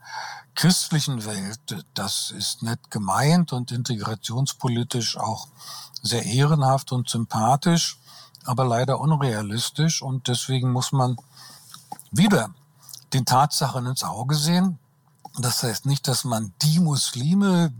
christlichen 0.55 1.25
Welt. 1.25 1.85
Das 1.93 2.31
ist 2.31 2.63
nett 2.63 2.89
gemeint 2.89 3.53
und 3.53 3.71
integrationspolitisch 3.71 5.17
auch 5.17 5.47
sehr 6.01 6.25
ehrenhaft 6.25 6.91
und 6.91 7.09
sympathisch, 7.09 7.99
aber 8.45 8.65
leider 8.65 8.99
unrealistisch. 8.99 10.01
Und 10.01 10.27
deswegen 10.27 10.71
muss 10.71 10.91
man 10.91 11.17
wieder 12.11 12.49
den 13.13 13.25
Tatsachen 13.25 13.85
ins 13.85 14.03
Auge 14.03 14.35
sehen. 14.35 14.79
Das 15.37 15.63
heißt 15.63 15.85
nicht, 15.85 16.07
dass 16.07 16.23
man 16.23 16.53
die 16.61 16.79
Muslime 16.79 17.73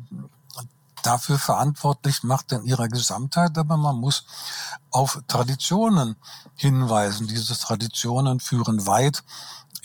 dafür 1.05 1.37
verantwortlich 1.37 2.23
macht 2.23 2.51
in 2.51 2.65
ihrer 2.65 2.87
Gesamtheit, 2.87 3.57
aber 3.57 3.77
man 3.77 3.95
muss 3.97 4.25
auf 4.89 5.21
Traditionen 5.27 6.15
hinweisen. 6.55 7.27
Diese 7.27 7.57
Traditionen 7.57 8.39
führen 8.39 8.87
weit 8.87 9.23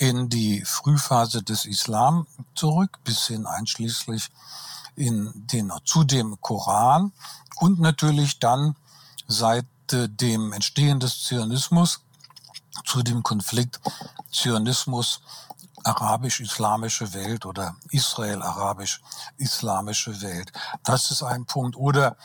in 0.00 0.28
die 0.30 0.64
Frühphase 0.64 1.42
des 1.42 1.66
Islam 1.66 2.26
zurück, 2.54 3.00
bis 3.04 3.26
hin 3.26 3.46
einschließlich 3.46 4.30
in 4.96 5.30
den, 5.34 5.70
zu 5.84 6.04
dem 6.04 6.40
Koran 6.40 7.12
und 7.56 7.80
natürlich 7.80 8.38
dann 8.38 8.76
seit 9.28 9.66
äh, 9.92 10.08
dem 10.08 10.54
Entstehen 10.54 11.00
des 11.00 11.24
Zionismus 11.24 12.00
zu 12.86 13.02
dem 13.02 13.22
Konflikt 13.22 13.78
Zionismus 14.32 15.20
arabisch-islamische 15.84 17.12
Welt 17.12 17.44
oder 17.44 17.76
Israel-arabisch-islamische 17.90 20.22
Welt. 20.22 20.50
Das 20.82 21.10
ist 21.10 21.22
ein 21.22 21.44
Punkt. 21.44 21.76
Oder 21.76 22.16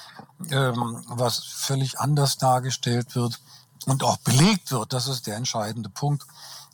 ähm, 0.50 1.04
was 1.08 1.40
völlig 1.40 2.00
anders 2.00 2.38
dargestellt 2.38 3.16
wird 3.16 3.42
und 3.86 4.02
auch 4.04 4.16
belegt 4.18 4.72
wird, 4.72 4.94
das 4.94 5.08
ist 5.08 5.28
der 5.28 5.36
entscheidende 5.36 5.90
Punkt, 5.90 6.26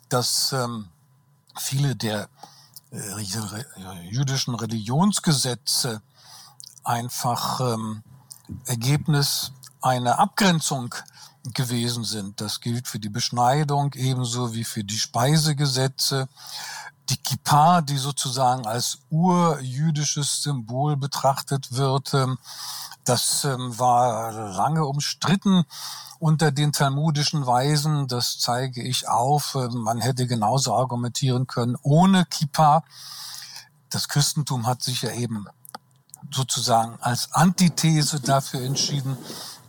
dass 0.08 0.52
ähm, 0.52 0.91
viele 1.58 1.96
der 1.96 2.28
äh, 2.92 3.20
jüdischen 4.10 4.54
Religionsgesetze 4.54 6.02
einfach 6.84 7.60
ähm, 7.60 8.02
Ergebnis 8.66 9.52
einer 9.80 10.18
Abgrenzung 10.18 10.94
gewesen 11.54 12.04
sind. 12.04 12.40
Das 12.40 12.60
gilt 12.60 12.86
für 12.86 12.98
die 12.98 13.08
Beschneidung 13.08 13.92
ebenso 13.94 14.54
wie 14.54 14.64
für 14.64 14.84
die 14.84 14.98
Speisegesetze. 14.98 16.28
Die 17.08 17.16
Kippa, 17.16 17.80
die 17.80 17.98
sozusagen 17.98 18.66
als 18.66 18.98
urjüdisches 19.10 20.42
Symbol 20.42 20.96
betrachtet 20.96 21.72
wird, 21.72 22.14
ähm, 22.14 22.38
das 23.04 23.44
ähm, 23.44 23.76
war 23.78 24.30
lange 24.32 24.84
umstritten 24.86 25.64
unter 26.20 26.52
den 26.52 26.72
talmudischen 26.72 27.46
Weisen. 27.46 28.06
Das 28.06 28.38
zeige 28.38 28.82
ich 28.82 29.08
auf. 29.08 29.56
Ähm, 29.56 29.78
man 29.78 30.00
hätte 30.00 30.26
genauso 30.28 30.74
argumentieren 30.74 31.48
können 31.48 31.76
ohne 31.82 32.24
Kippa. 32.26 32.84
Das 33.90 34.08
Christentum 34.08 34.66
hat 34.66 34.82
sich 34.82 35.02
ja 35.02 35.12
eben 35.12 35.46
sozusagen 36.30 36.96
als 37.00 37.32
Antithese 37.32 38.20
dafür 38.20 38.62
entschieden, 38.62 39.16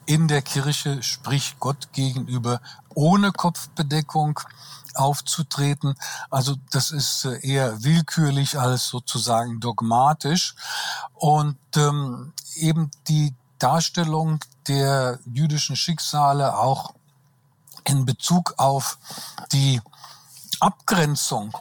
in 0.05 0.27
der 0.27 0.41
Kirche, 0.41 1.01
sprich 1.01 1.55
Gott 1.59 1.91
gegenüber, 1.93 2.61
ohne 2.93 3.31
Kopfbedeckung 3.31 4.39
aufzutreten. 4.95 5.95
Also 6.29 6.55
das 6.71 6.91
ist 6.91 7.25
äh, 7.25 7.39
eher 7.45 7.83
willkürlich 7.83 8.59
als 8.59 8.87
sozusagen 8.87 9.59
dogmatisch. 9.59 10.55
Und 11.13 11.57
ähm, 11.75 12.33
eben 12.55 12.91
die 13.07 13.33
Darstellung 13.59 14.39
der 14.67 15.19
jüdischen 15.25 15.75
Schicksale 15.75 16.57
auch 16.57 16.93
in 17.85 18.05
Bezug 18.05 18.55
auf 18.57 18.97
die 19.51 19.81
Abgrenzung, 20.59 21.57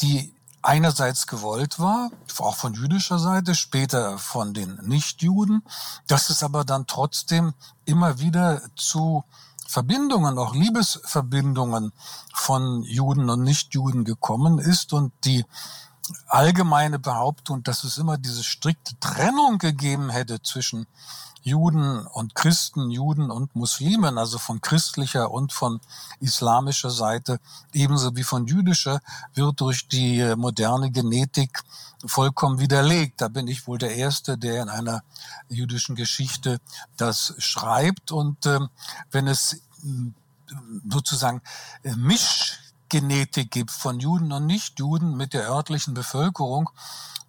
die 0.00 0.34
einerseits 0.62 1.26
gewollt 1.26 1.78
war, 1.78 2.10
auch 2.38 2.56
von 2.56 2.74
jüdischer 2.74 3.18
Seite, 3.18 3.54
später 3.54 4.18
von 4.18 4.54
den 4.54 4.76
Nichtjuden, 4.82 5.62
dass 6.06 6.30
es 6.30 6.42
aber 6.42 6.64
dann 6.64 6.86
trotzdem 6.86 7.52
immer 7.84 8.18
wieder 8.18 8.62
zu 8.74 9.24
Verbindungen, 9.66 10.38
auch 10.38 10.54
Liebesverbindungen 10.54 11.92
von 12.32 12.82
Juden 12.82 13.30
und 13.30 13.42
Nichtjuden 13.42 14.04
gekommen 14.04 14.58
ist 14.58 14.92
und 14.92 15.12
die 15.24 15.44
allgemeine 16.26 16.98
Behauptung, 16.98 17.62
dass 17.62 17.84
es 17.84 17.98
immer 17.98 18.18
diese 18.18 18.44
strikte 18.44 18.98
Trennung 19.00 19.58
gegeben 19.58 20.10
hätte 20.10 20.42
zwischen 20.42 20.86
Juden 21.42 22.06
und 22.06 22.34
Christen, 22.34 22.90
Juden 22.90 23.30
und 23.30 23.54
Muslimen, 23.54 24.16
also 24.16 24.38
von 24.38 24.62
christlicher 24.62 25.30
und 25.30 25.52
von 25.52 25.80
islamischer 26.20 26.90
Seite, 26.90 27.38
ebenso 27.74 28.16
wie 28.16 28.22
von 28.22 28.46
jüdischer, 28.46 29.00
wird 29.34 29.60
durch 29.60 29.86
die 29.86 30.34
moderne 30.36 30.90
Genetik 30.90 31.62
vollkommen 32.06 32.60
widerlegt. 32.60 33.20
Da 33.20 33.28
bin 33.28 33.46
ich 33.46 33.66
wohl 33.66 33.76
der 33.76 33.94
Erste, 33.94 34.38
der 34.38 34.62
in 34.62 34.70
einer 34.70 35.02
jüdischen 35.50 35.96
Geschichte 35.96 36.60
das 36.96 37.34
schreibt. 37.38 38.10
Und 38.10 38.46
äh, 38.46 38.60
wenn 39.10 39.26
es 39.26 39.60
sozusagen 40.88 41.42
äh, 41.82 41.94
Mischgenetik 42.94 43.50
gibt 43.50 43.72
von 43.72 43.98
Juden 43.98 44.30
und 44.30 44.46
Nichtjuden 44.46 45.16
mit 45.16 45.34
der 45.34 45.48
örtlichen 45.48 45.94
Bevölkerung, 45.94 46.70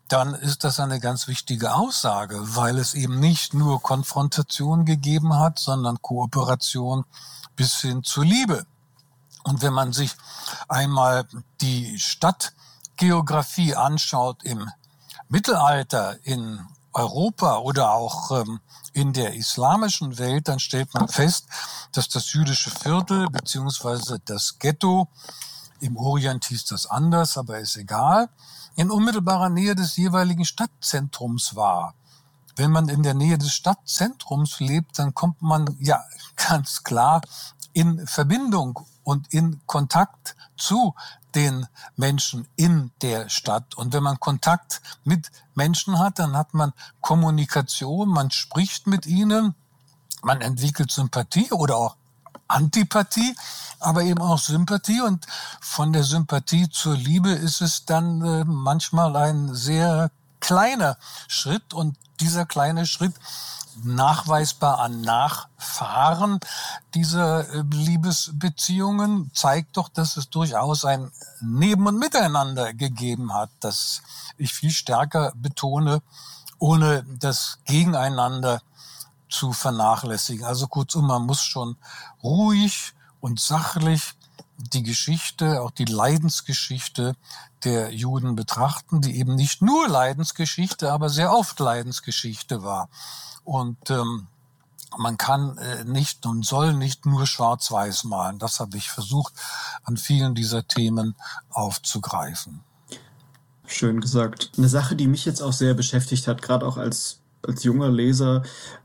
dann 0.08 0.36
ist 0.36 0.64
das 0.64 0.80
eine 0.80 1.00
ganz 1.00 1.28
wichtige 1.28 1.74
Aussage, 1.74 2.38
weil 2.56 2.78
es 2.78 2.94
eben 2.94 3.20
nicht 3.20 3.56
nur 3.56 3.82
Konfrontation 3.82 4.86
gegeben 4.86 5.40
hat, 5.40 5.58
sondern 5.58 6.00
Kooperation 6.04 7.06
bis 7.56 7.82
hin 7.82 8.04
zur 8.04 8.26
Liebe. 8.26 8.68
Und 9.44 9.64
wenn 9.64 9.74
man 9.74 9.92
sich 9.92 10.12
einmal 10.68 11.28
die 11.62 11.98
Stadt 11.98 12.54
Geografie 12.96 13.74
anschaut 13.74 14.44
im 14.44 14.70
Mittelalter 15.30 16.24
in 16.24 16.60
Europa 16.94 17.58
oder 17.58 17.92
auch 17.92 18.30
ähm, 18.40 18.60
in 18.94 19.14
der 19.14 19.34
islamischen 19.34 20.20
Welt, 20.20 20.48
dann 20.48 20.60
stellt 20.60 20.94
man 20.94 21.08
fest, 21.08 21.48
dass 21.92 22.08
das 22.08 22.32
jüdische 22.34 22.70
Viertel 22.70 23.28
beziehungsweise 23.32 24.20
das 24.26 24.60
Ghetto, 24.60 25.10
im 25.86 25.98
Orient 25.98 26.46
hieß 26.46 26.66
das 26.66 26.88
anders, 26.88 27.38
aber 27.38 27.60
ist 27.60 27.78
egal, 27.78 28.30
in 28.76 28.92
unmittelbarer 28.92 29.50
Nähe 29.50 29.76
des 29.76 29.96
jeweiligen 29.96 30.46
Stadtzentrums 30.46 31.56
war. 31.56 31.94
Wenn 32.56 32.72
man 32.72 32.90
in 32.90 33.04
der 33.04 33.14
Nähe 33.14 33.38
des 33.38 33.54
Stadtzentrums 33.54 34.60
lebt, 34.60 34.98
dann 34.98 35.14
kommt 35.14 35.42
man 35.42 35.76
ja 35.80 36.04
ganz 36.36 36.84
klar 36.84 37.22
in 37.74 38.06
Verbindung 38.08 38.80
und 39.04 39.32
in 39.34 39.62
Kontakt 39.66 40.36
zu 40.58 40.96
den 41.36 41.68
Menschen 41.98 42.48
in 42.56 42.92
der 43.02 43.30
Stadt. 43.30 43.76
Und 43.76 43.94
wenn 43.94 44.04
man 44.04 44.20
Kontakt 44.20 44.82
mit 45.04 45.30
Menschen 45.54 46.00
hat, 46.00 46.20
dann 46.20 46.36
hat 46.36 46.54
man 46.54 46.74
Kommunikation, 47.02 48.10
man 48.10 48.32
spricht 48.32 48.88
mit 48.88 49.06
ihnen, 49.06 49.54
man 50.24 50.42
entwickelt 50.42 50.92
Sympathie 50.92 51.52
oder 51.52 51.78
auch 51.78 51.98
Antipathie, 52.48 53.36
aber 53.80 54.04
eben 54.04 54.22
auch 54.22 54.40
Sympathie. 54.40 55.02
Und 55.02 55.26
von 55.62 55.94
der 55.94 56.04
Sympathie 56.04 56.70
zur 56.70 56.96
Liebe 56.96 57.32
ist 57.32 57.62
es 57.62 57.86
dann 57.86 58.22
äh, 58.22 58.44
manchmal 58.46 59.16
ein 59.16 59.54
sehr 59.54 60.12
kleiner 60.40 60.98
Schritt. 61.28 61.74
Und 61.74 61.98
dieser 62.20 62.46
kleine 62.46 62.86
Schritt 62.86 63.16
nachweisbar 63.84 64.80
an 64.80 65.02
Nachfahren 65.02 66.40
dieser 66.94 67.50
äh, 67.50 67.64
Liebesbeziehungen 67.72 69.32
zeigt 69.34 69.78
doch, 69.78 69.90
dass 69.90 70.18
es 70.18 70.30
durchaus 70.30 70.86
ein 70.86 71.12
Neben- 71.42 71.88
und 71.88 72.00
Miteinander 72.00 72.74
gegeben 72.74 73.34
hat, 73.34 73.50
das 73.60 74.02
ich 74.38 74.54
viel 74.54 74.72
stärker 74.72 75.34
betone, 75.36 76.02
ohne 76.60 77.04
das 77.20 77.60
Gegeneinander 77.66 78.62
zu 79.36 79.54
vernachlässigen. 79.54 80.46
Also 80.46 80.68
kurzum, 80.68 81.08
man 81.08 81.26
muss 81.26 81.44
schon 81.44 81.76
ruhig 82.24 82.94
und 83.20 83.40
sachlich 83.40 84.14
die 84.58 84.84
Geschichte, 84.84 85.62
auch 85.62 85.72
die 85.72 85.86
Leidensgeschichte 85.86 87.16
der 87.64 87.92
Juden 87.92 88.36
betrachten, 88.36 89.02
die 89.02 89.18
eben 89.18 89.36
nicht 89.36 89.62
nur 89.62 89.88
Leidensgeschichte, 89.88 90.92
aber 90.92 91.10
sehr 91.10 91.34
oft 91.34 91.60
Leidensgeschichte 91.60 92.64
war. 92.64 92.90
Und 93.44 93.90
ähm, 93.90 94.28
man 94.98 95.18
kann 95.18 95.58
äh, 95.58 95.84
nicht 95.84 96.26
und 96.26 96.46
soll 96.46 96.74
nicht 96.74 97.06
nur 97.06 97.28
schwarz-weiß 97.28 98.06
malen. 98.06 98.40
Das 98.40 98.60
habe 98.60 98.78
ich 98.78 98.90
versucht, 98.90 99.34
an 99.84 99.98
vielen 99.98 100.36
dieser 100.36 100.68
Themen 100.68 101.16
aufzugreifen. 101.50 102.64
Schön 103.68 104.00
gesagt. 104.00 104.52
Eine 104.58 104.70
Sache, 104.70 104.96
die 104.96 105.08
mich 105.08 105.26
jetzt 105.26 105.42
auch 105.42 105.54
sehr 105.54 105.74
beschäftigt 105.74 106.28
hat, 106.28 106.42
gerade 106.42 106.66
auch 106.66 106.78
als, 106.78 107.20
als 107.48 107.64
junger 107.64 107.90
Leser, 107.90 108.44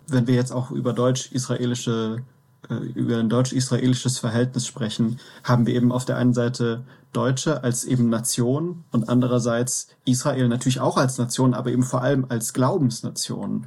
wenn 0.08 0.26
wir 0.26 0.34
jetzt 0.34 0.52
auch 0.52 0.70
über 0.70 0.92
deutsch-israelische 0.92 2.22
äh, 2.68 2.74
über 2.74 3.16
ein 3.16 3.28
deutsch-israelisches 3.28 4.18
Verhältnis 4.18 4.66
sprechen, 4.66 5.18
haben 5.44 5.66
wir 5.66 5.74
eben 5.74 5.92
auf 5.92 6.04
der 6.04 6.16
einen 6.16 6.34
Seite 6.34 6.84
Deutsche 7.12 7.64
als 7.64 7.84
eben 7.84 8.08
Nation 8.08 8.84
und 8.92 9.08
andererseits 9.08 9.88
Israel 10.04 10.48
natürlich 10.48 10.80
auch 10.80 10.96
als 10.96 11.18
Nation, 11.18 11.54
aber 11.54 11.70
eben 11.70 11.82
vor 11.82 12.02
allem 12.02 12.26
als 12.28 12.52
Glaubensnation. 12.52 13.66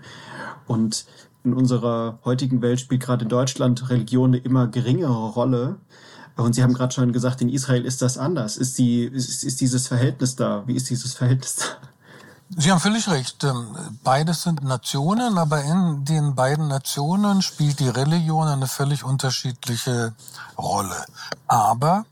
Und 0.67 1.05
in 1.43 1.53
unserer 1.53 2.19
heutigen 2.23 2.61
Welt 2.61 2.79
spielt 2.79 3.01
gerade 3.01 3.23
in 3.23 3.29
Deutschland 3.29 3.89
Religion 3.89 4.29
eine 4.29 4.37
immer 4.37 4.67
geringere 4.67 5.29
Rolle. 5.31 5.75
Und 6.37 6.55
Sie 6.55 6.63
haben 6.63 6.73
gerade 6.73 6.93
schon 6.93 7.11
gesagt, 7.11 7.41
in 7.41 7.49
Israel 7.49 7.85
ist 7.85 8.01
das 8.01 8.17
anders. 8.17 8.57
Ist, 8.57 8.77
die, 8.77 9.03
ist, 9.03 9.43
ist 9.43 9.59
dieses 9.59 9.87
Verhältnis 9.87 10.35
da? 10.35 10.63
Wie 10.65 10.75
ist 10.75 10.89
dieses 10.89 11.13
Verhältnis 11.13 11.55
da? 11.57 11.87
Sie 12.49 12.71
haben 12.71 12.79
völlig 12.79 13.07
recht. 13.09 13.43
Ähm, 13.43 13.99
beides 14.03 14.43
sind 14.43 14.63
Nationen, 14.63 15.37
aber 15.37 15.63
in 15.63 16.05
den 16.05 16.35
beiden 16.35 16.67
Nationen 16.67 17.41
spielt 17.41 17.79
die 17.79 17.89
Religion 17.89 18.47
eine 18.47 18.67
völlig 18.67 19.03
unterschiedliche 19.03 20.13
Rolle. 20.57 21.05
Aber 21.47 22.05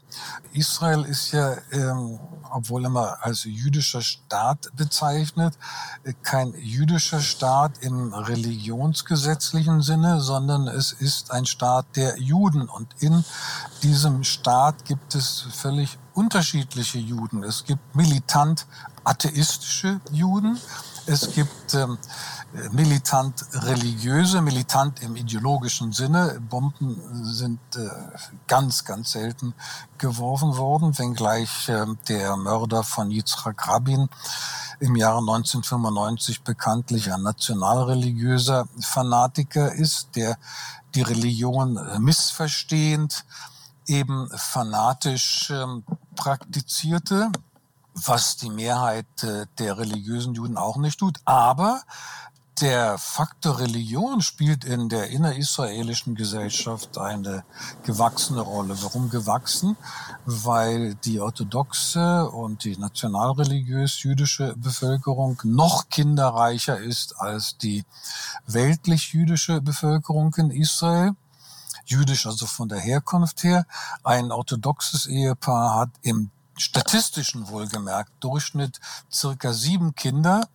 Israel 0.53 1.05
ist 1.05 1.31
ja, 1.31 1.55
ähm, 1.71 2.19
obwohl 2.51 2.85
immer 2.85 3.17
als 3.21 3.45
jüdischer 3.45 4.01
Staat 4.01 4.69
bezeichnet, 4.75 5.57
kein 6.21 6.53
jüdischer 6.55 7.21
Staat 7.21 7.77
im 7.81 8.13
religionsgesetzlichen 8.13 9.81
Sinne, 9.81 10.19
sondern 10.19 10.67
es 10.67 10.91
ist 10.91 11.31
ein 11.31 11.45
Staat 11.45 11.85
der 11.95 12.19
Juden. 12.19 12.67
Und 12.67 12.93
in 12.99 13.23
diesem 13.83 14.23
Staat 14.23 14.85
gibt 14.85 15.15
es 15.15 15.45
völlig 15.53 15.97
unterschiedliche 16.13 16.97
Juden. 16.97 17.43
Es 17.43 17.63
gibt 17.63 17.95
militant 17.95 18.65
atheistische 19.03 19.99
Juden, 20.11 20.59
es 21.07 21.33
gibt 21.33 21.73
ähm, 21.73 21.97
militant 22.71 23.43
religiöse, 23.53 24.41
militant 24.41 25.01
im 25.01 25.15
ideologischen 25.15 25.91
Sinne. 25.93 26.39
Bomben 26.41 27.01
sind 27.25 27.59
äh, 27.75 27.89
ganz, 28.47 28.85
ganz 28.85 29.11
selten 29.11 29.53
geworfen 29.97 30.57
worden, 30.57 30.97
wenngleich 30.97 31.69
äh, 31.69 31.85
der 32.07 32.35
Mörder 32.37 32.83
von 32.83 33.09
Yitzhak 33.09 33.67
Rabin 33.67 34.09
im 34.79 34.95
Jahre 34.95 35.19
1995 35.19 36.43
bekanntlich 36.43 37.11
ein 37.11 37.23
nationalreligiöser 37.23 38.67
Fanatiker 38.79 39.73
ist, 39.73 40.15
der 40.15 40.37
die 40.95 41.01
Religion 41.01 41.77
äh, 41.77 41.99
missverstehend 41.99 43.25
eben 43.87 44.29
fanatisch 44.35 45.49
äh, 45.49 45.65
praktizierte 46.15 47.31
was 47.93 48.37
die 48.37 48.49
Mehrheit 48.49 49.23
äh, 49.23 49.45
der 49.59 49.77
religiösen 49.77 50.33
Juden 50.33 50.57
auch 50.57 50.77
nicht 50.77 50.99
tut. 50.99 51.19
Aber 51.25 51.81
der 52.59 52.99
Faktor 52.99 53.59
Religion 53.59 54.21
spielt 54.21 54.65
in 54.65 54.87
der 54.87 55.09
innerisraelischen 55.09 56.13
Gesellschaft 56.13 56.97
eine 56.97 57.43
gewachsene 57.83 58.41
Rolle. 58.41 58.77
Warum 58.83 59.09
gewachsen? 59.09 59.77
Weil 60.25 60.93
die 60.95 61.19
orthodoxe 61.19 62.29
und 62.29 62.63
die 62.63 62.77
nationalreligiös-jüdische 62.77 64.53
Bevölkerung 64.57 65.41
noch 65.43 65.89
kinderreicher 65.89 66.77
ist 66.77 67.19
als 67.19 67.57
die 67.57 67.83
weltlich-jüdische 68.45 69.61
Bevölkerung 69.61 70.35
in 70.35 70.51
Israel 70.51 71.15
jüdisch, 71.85 72.27
also 72.27 72.45
von 72.45 72.69
der 72.69 72.79
Herkunft 72.79 73.43
her. 73.43 73.65
Ein 74.03 74.31
orthodoxes 74.31 75.07
Ehepaar 75.07 75.79
hat 75.79 75.89
im 76.03 76.29
statistischen 76.61 77.47
wohlgemerkt 77.49 78.11
Durchschnitt 78.19 78.79
circa 79.11 79.53
sieben 79.53 79.95
Kinder 79.95 80.47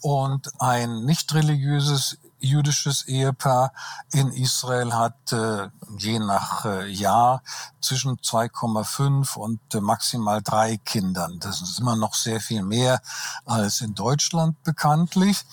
und 0.00 0.60
ein 0.60 1.04
nicht 1.04 1.34
religiöses 1.34 2.18
jüdisches 2.40 3.06
Ehepaar 3.06 3.72
in 4.12 4.32
Israel 4.32 4.92
hat 4.92 5.32
äh, 5.32 5.68
je 5.96 6.18
nach 6.18 6.64
äh, 6.64 6.86
Jahr 6.88 7.42
zwischen 7.80 8.16
2,5 8.18 9.36
und 9.36 9.60
äh, 9.74 9.80
maximal 9.80 10.40
drei 10.42 10.76
Kindern. 10.76 11.40
Das 11.40 11.60
ist 11.60 11.80
immer 11.80 11.96
noch 11.96 12.14
sehr 12.14 12.40
viel 12.40 12.62
mehr 12.62 13.00
als 13.44 13.80
in 13.80 13.94
Deutschland 13.94 14.62
bekanntlich, 14.62 15.44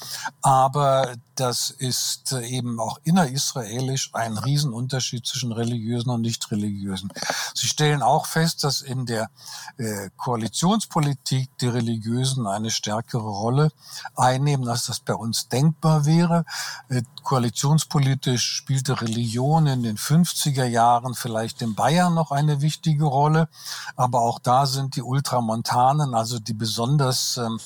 aber 0.42 1.16
das 1.36 1.70
ist 1.70 2.32
äh, 2.32 2.46
eben 2.48 2.80
auch 2.80 3.00
innerisraelisch 3.04 4.10
ein 4.14 4.38
Riesenunterschied 4.38 5.26
zwischen 5.26 5.52
religiösen 5.52 6.10
und 6.10 6.22
nicht 6.22 6.50
religiösen. 6.52 7.12
Sie 7.54 7.68
stellen 7.68 8.02
auch 8.02 8.26
fest, 8.26 8.64
dass 8.64 8.82
in 8.82 9.06
der 9.06 9.30
äh, 9.78 10.10
Koalitionspolitik 10.18 11.50
die 11.60 11.68
Religiösen 11.68 12.48
eine 12.48 12.72
stärkere 12.72 13.28
Rolle 13.28 13.72
einnehmen, 14.16 14.68
als 14.68 14.86
das 14.86 15.00
bei 15.00 15.14
uns 15.14 15.50
denkbar 15.50 16.06
wäre. 16.06 16.46
Äh, 16.90 17.04
koalitionspolitisch 17.24 18.44
spielte 18.44 19.02
Religion 19.02 19.68
in 19.68 19.84
den 19.84 19.98
50er 19.98 20.66
Jahren 20.66 21.16
vielleicht 21.16 21.62
in 21.62 21.76
Bayern 21.76 22.14
noch 22.14 22.32
eine 22.32 22.62
wichtige 22.62 23.06
Rolle, 23.06 23.50
aber 23.96 24.22
auch 24.22 24.40
da 24.40 24.66
sind 24.66 24.96
die 24.96 25.02
Ultramontanen, 25.02 26.14
also 26.14 26.40
die 26.40 26.54
besonders 26.54 27.38
ähm, 27.38 27.60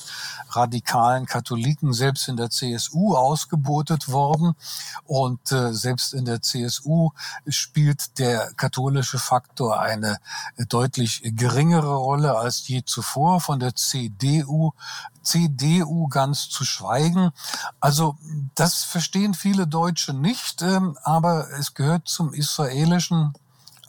radikalen 0.50 1.26
Katholiken, 1.26 1.92
selbst 1.92 2.28
in 2.28 2.36
der 2.36 2.50
CSU 2.50 3.14
ausgebotet 3.60 4.08
worden 4.08 4.54
und 5.04 5.52
äh, 5.52 5.72
selbst 5.72 6.14
in 6.14 6.24
der 6.24 6.42
CSU 6.42 7.10
spielt 7.46 8.18
der 8.18 8.52
katholische 8.54 9.18
Faktor 9.18 9.80
eine 9.80 10.18
deutlich 10.68 11.22
geringere 11.24 11.94
Rolle 11.94 12.36
als 12.36 12.66
je 12.68 12.82
zuvor. 12.84 13.40
Von 13.40 13.60
der 13.60 13.74
CDU 13.74 14.72
CDU 15.22 16.08
ganz 16.08 16.48
zu 16.48 16.64
schweigen. 16.64 17.30
Also 17.78 18.16
das 18.54 18.84
verstehen 18.84 19.34
viele 19.34 19.66
Deutsche 19.66 20.14
nicht, 20.14 20.62
ähm, 20.62 20.96
aber 21.02 21.50
es 21.58 21.74
gehört 21.74 22.08
zum 22.08 22.32
israelischen 22.32 23.34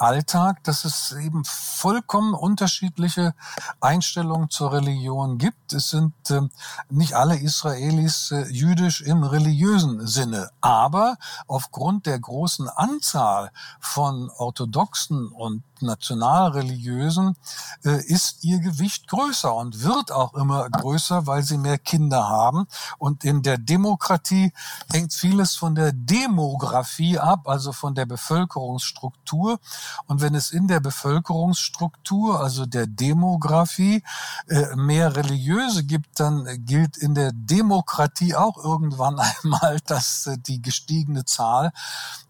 Alltag, 0.01 0.63
dass 0.63 0.83
es 0.83 1.11
eben 1.11 1.43
vollkommen 1.45 2.33
unterschiedliche 2.33 3.35
Einstellungen 3.79 4.49
zur 4.49 4.73
Religion 4.73 5.37
gibt. 5.37 5.73
Es 5.73 5.91
sind 5.91 6.13
äh, 6.31 6.41
nicht 6.89 7.13
alle 7.13 7.37
Israelis 7.37 8.31
äh, 8.31 8.47
jüdisch 8.49 9.01
im 9.01 9.23
religiösen 9.23 10.07
Sinne, 10.07 10.49
aber 10.59 11.17
aufgrund 11.47 12.07
der 12.07 12.19
großen 12.19 12.67
Anzahl 12.67 13.51
von 13.79 14.31
orthodoxen 14.31 15.27
und 15.27 15.63
nationalreligiösen 15.81 17.35
äh, 17.83 18.03
ist 18.05 18.43
ihr 18.43 18.59
Gewicht 18.59 19.07
größer 19.07 19.53
und 19.53 19.83
wird 19.83 20.11
auch 20.11 20.33
immer 20.33 20.69
größer, 20.69 21.27
weil 21.27 21.43
sie 21.43 21.57
mehr 21.57 21.77
Kinder 21.77 22.27
haben. 22.27 22.67
Und 22.97 23.23
in 23.23 23.41
der 23.41 23.57
Demokratie 23.57 24.53
hängt 24.91 25.13
vieles 25.13 25.55
von 25.55 25.75
der 25.75 25.91
Demografie 25.91 27.19
ab, 27.19 27.47
also 27.47 27.71
von 27.71 27.95
der 27.95 28.05
Bevölkerungsstruktur. 28.05 29.59
Und 30.05 30.21
wenn 30.21 30.35
es 30.35 30.51
in 30.51 30.67
der 30.67 30.79
Bevölkerungsstruktur, 30.79 32.39
also 32.39 32.65
der 32.65 32.87
Demografie, 32.87 34.03
äh, 34.47 34.75
mehr 34.75 35.15
Religiöse 35.15 35.83
gibt, 35.83 36.19
dann 36.19 36.65
gilt 36.65 36.97
in 36.97 37.15
der 37.15 37.31
Demokratie 37.33 38.35
auch 38.35 38.57
irgendwann 38.57 39.19
einmal, 39.43 39.79
dass 39.85 40.27
äh, 40.27 40.37
die 40.37 40.61
gestiegene 40.61 41.25
Zahl 41.25 41.71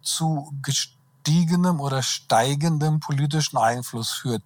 zu 0.01 0.53
gestiegenem 1.21 1.79
oder 1.79 2.01
steigendem 2.01 2.99
politischen 2.99 3.57
Einfluss 3.57 4.12
führt. 4.12 4.43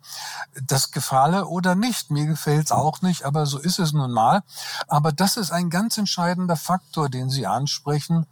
Das 0.67 0.91
gefalle 0.91 1.47
oder 1.47 1.75
nicht, 1.75 2.11
mir 2.11 2.25
gefällt 2.25 2.65
es 2.65 2.71
auch 2.71 3.01
nicht, 3.01 3.23
aber 3.23 3.45
so 3.45 3.57
ist 3.57 3.79
es 3.79 3.93
nun 3.93 4.11
mal. 4.11 4.43
Aber 4.87 5.11
das 5.11 5.37
ist 5.37 5.51
ein 5.51 5.69
ganz 5.69 5.97
entscheidender 5.97 6.55
Faktor, 6.55 7.09
den 7.09 7.29
Sie 7.29 7.47
ansprechen, 7.47 8.25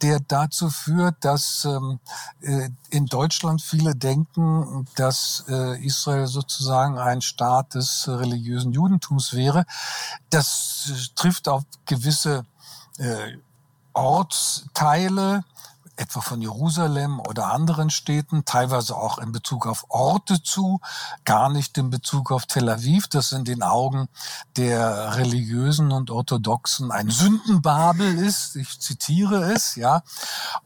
der 0.00 0.20
dazu 0.20 0.70
führt, 0.70 1.16
dass 1.20 1.64
ähm, 1.64 2.00
äh, 2.40 2.70
in 2.90 3.06
Deutschland 3.06 3.62
viele 3.62 3.94
denken, 3.94 4.86
dass 4.96 5.44
äh, 5.48 5.84
Israel 5.84 6.26
sozusagen 6.26 6.98
ein 6.98 7.20
Staat 7.20 7.74
des 7.74 8.08
religiösen 8.08 8.72
Judentums 8.72 9.32
wäre. 9.34 9.64
Das 10.30 10.90
äh, 10.90 11.14
trifft 11.14 11.48
auf 11.48 11.62
gewisse 11.84 12.44
äh, 12.98 13.36
Ortsteile, 13.92 15.44
etwa 16.02 16.20
von 16.20 16.42
Jerusalem 16.42 17.20
oder 17.20 17.52
anderen 17.52 17.88
Städten, 17.88 18.44
teilweise 18.44 18.96
auch 18.96 19.18
in 19.18 19.30
Bezug 19.30 19.66
auf 19.66 19.84
Orte 19.88 20.42
zu, 20.42 20.80
gar 21.24 21.48
nicht 21.48 21.78
in 21.78 21.90
Bezug 21.90 22.32
auf 22.32 22.46
Tel 22.46 22.68
Aviv, 22.68 23.06
das 23.06 23.30
in 23.30 23.44
den 23.44 23.62
Augen 23.62 24.08
der 24.56 25.16
Religiösen 25.16 25.92
und 25.92 26.10
Orthodoxen 26.10 26.90
ein 26.90 27.08
Sündenbabel 27.08 28.18
ist. 28.18 28.56
Ich 28.56 28.80
zitiere 28.80 29.52
es, 29.52 29.76
ja. 29.76 30.02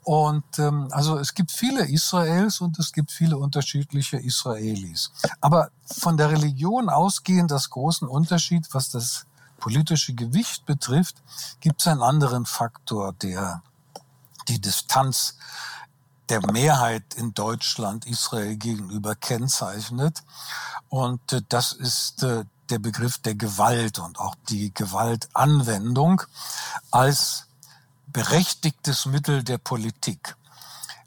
Und 0.03 0.59
ähm, 0.59 0.88
also 0.90 1.18
es 1.18 1.35
gibt 1.35 1.53
viele 1.53 1.87
Israels 1.87 2.61
und 2.61 2.79
es 2.79 2.92
gibt 2.92 3.12
viele 3.12 3.37
unterschiedliche 3.37 4.16
Israelis. 4.16 5.12
Aber 5.42 5.70
von 5.85 6.16
der 6.16 6.31
Religion 6.31 6.88
ausgehend 6.88 7.51
das 7.51 7.68
großen 7.68 8.09
Unterschied, 8.09 8.66
was 8.72 8.90
das 8.90 9.27
politische 9.59 10.14
Gewicht 10.14 10.64
betrifft, 10.64 11.16
gibt 11.61 11.81
es 11.81 11.87
einen 11.87 12.03
anderen 12.03 12.46
Faktor, 12.46 13.12
der 13.12 13.62
die 14.49 14.61
Distanz 14.61 15.37
der 16.29 16.41
Mehrheit 16.51 17.15
in 17.15 17.35
Deutschland 17.35 18.07
Israel 18.07 18.57
gegenüber 18.57 19.15
kennzeichnet. 19.15 20.23
Und 20.89 21.33
äh, 21.33 21.43
das 21.49 21.73
ist 21.73 22.23
äh, 22.23 22.45
der 22.71 22.79
Begriff 22.79 23.19
der 23.19 23.35
Gewalt 23.35 23.99
und 23.99 24.19
auch 24.19 24.35
die 24.49 24.75
Gewaltanwendung 24.75 26.23
als 26.91 27.47
berechtigtes 28.09 29.07
Mittel 29.07 29.45
der 29.45 29.59
Politik. 29.59 30.37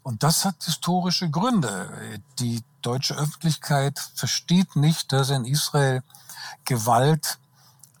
Und 0.02 0.22
das 0.22 0.44
hat 0.44 0.64
historische 0.64 1.28
Gründe. 1.28 2.20
Die 2.38 2.62
deutsche 2.80 3.14
Öffentlichkeit 3.14 3.98
versteht 4.14 4.76
nicht, 4.76 5.12
dass 5.12 5.28
in 5.28 5.44
Israel 5.44 6.02
Gewalt 6.64 7.38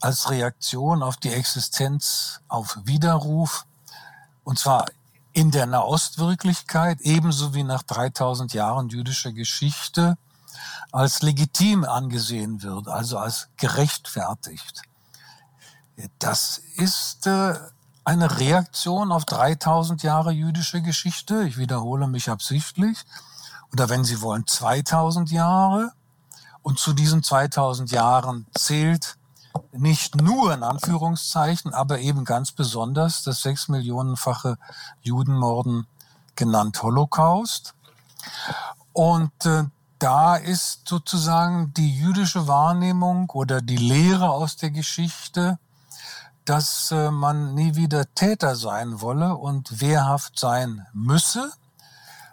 als 0.00 0.30
Reaktion 0.30 1.02
auf 1.02 1.18
die 1.18 1.32
Existenz, 1.32 2.40
auf 2.48 2.78
Widerruf, 2.84 3.66
und 4.44 4.58
zwar 4.58 4.86
in 5.32 5.50
der 5.50 5.66
Nahostwirklichkeit, 5.66 7.00
ebenso 7.00 7.54
wie 7.54 7.62
nach 7.62 7.82
3000 7.82 8.52
Jahren 8.52 8.88
jüdischer 8.88 9.32
Geschichte, 9.32 10.16
als 10.92 11.22
legitim 11.22 11.84
angesehen 11.84 12.62
wird, 12.62 12.88
also 12.88 13.18
als 13.18 13.48
gerechtfertigt. 13.56 14.82
Das 16.18 16.58
ist 16.76 17.26
äh, 17.26 17.54
eine 18.04 18.38
Reaktion 18.38 19.12
auf 19.12 19.24
3000 19.24 20.02
Jahre 20.02 20.32
jüdische 20.32 20.82
Geschichte. 20.82 21.44
Ich 21.44 21.58
wiederhole 21.58 22.08
mich 22.08 22.30
absichtlich. 22.30 22.98
Oder 23.72 23.88
wenn 23.88 24.04
Sie 24.04 24.20
wollen, 24.20 24.46
2000 24.46 25.30
Jahre. 25.30 25.92
Und 26.62 26.78
zu 26.78 26.92
diesen 26.92 27.22
2000 27.22 27.90
Jahren 27.90 28.46
zählt 28.54 29.16
nicht 29.72 30.16
nur 30.16 30.52
in 30.52 30.62
Anführungszeichen, 30.62 31.74
aber 31.74 32.00
eben 32.00 32.24
ganz 32.24 32.52
besonders 32.52 33.22
das 33.22 33.42
sechs 33.42 33.68
Millionenfache 33.68 34.58
Judenmorden 35.02 35.86
genannt 36.36 36.82
Holocaust. 36.82 37.74
Und 38.92 39.46
äh, 39.46 39.64
da 39.98 40.36
ist 40.36 40.88
sozusagen 40.88 41.72
die 41.74 41.94
jüdische 41.94 42.48
Wahrnehmung 42.48 43.30
oder 43.30 43.60
die 43.60 43.76
Lehre 43.76 44.30
aus 44.30 44.56
der 44.56 44.70
Geschichte, 44.70 45.58
dass 46.44 46.90
äh, 46.90 47.10
man 47.10 47.54
nie 47.54 47.76
wieder 47.76 48.12
Täter 48.14 48.56
sein 48.56 49.00
wolle 49.00 49.36
und 49.36 49.80
wehrhaft 49.80 50.38
sein 50.38 50.86
müsse 50.92 51.52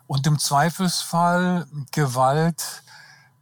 und 0.08 0.26
im 0.26 0.40
Zweifelsfall 0.40 1.68
Gewalt 1.92 2.84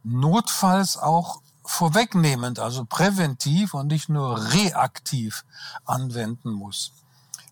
notfalls 0.02 0.96
auch 0.96 1.40
vorwegnehmend, 1.76 2.58
also 2.58 2.86
präventiv 2.86 3.74
und 3.74 3.88
nicht 3.88 4.08
nur 4.08 4.52
reaktiv 4.54 5.44
anwenden 5.84 6.50
muss. 6.50 6.92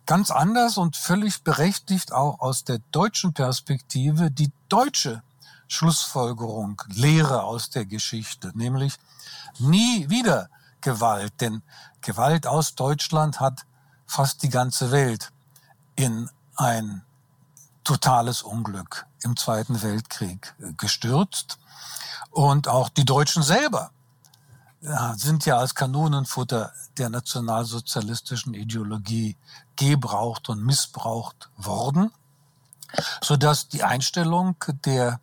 Ganz 0.07 0.31
anders 0.31 0.79
und 0.79 0.97
völlig 0.97 1.43
berechtigt 1.43 2.13
auch 2.13 2.41
aus 2.41 2.65
der 2.65 2.79
deutschen 2.91 3.35
Perspektive 3.35 4.31
die 4.31 4.51
deutsche 4.71 5.23
Schlussfolgerung, 5.69 6.81
Lehre 6.89 7.43
aus 7.43 7.69
der 7.69 7.85
Geschichte, 7.85 8.53
nämlich 8.55 8.95
nie 9.59 10.09
wieder 10.09 10.49
Gewalt, 10.81 11.41
denn 11.41 11.63
Gewalt 12.01 12.47
aus 12.47 12.75
Deutschland 12.75 13.41
hat 13.41 13.67
fast 14.07 14.43
die 14.43 14.51
ganze 14.51 14.91
Welt 14.91 15.33
in 15.97 16.31
ein 16.57 17.03
totales 17.83 18.43
Unglück 18.43 19.07
im 19.23 19.37
Zweiten 19.37 19.83
Weltkrieg 19.83 20.55
gestürzt. 20.79 21.59
Und 22.31 22.69
auch 22.69 22.89
die 22.89 23.05
Deutschen 23.05 23.43
selber 23.43 23.91
sind 25.17 25.47
ja 25.47 25.59
als 25.59 25.75
Kanonenfutter 25.75 26.73
der 26.99 27.09
nationalsozialistischen 27.09 28.55
Ideologie 28.55 29.37
gebraucht 29.77 30.49
und 30.49 30.65
missbraucht 30.65 31.49
worden, 31.57 32.13
so 33.23 33.37
dass 33.37 33.69
die 33.69 33.83
Einstellung 33.83 34.57
der 34.85 35.21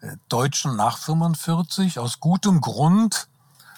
äh, 0.00 0.16
Deutschen 0.28 0.76
nach 0.76 0.98
45 0.98 1.98
aus 1.98 2.20
gutem 2.20 2.60
Grund 2.60 3.28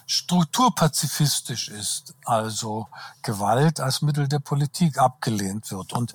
strukturpazifistisch 0.07 1.69
ist, 1.69 2.15
also 2.27 2.89
Gewalt 3.23 3.81
als 3.81 4.03
Mittel 4.03 4.29
der 4.29 4.41
Politik 4.41 4.99
abgelehnt 4.99 5.71
wird. 5.71 5.95
Und 5.95 6.13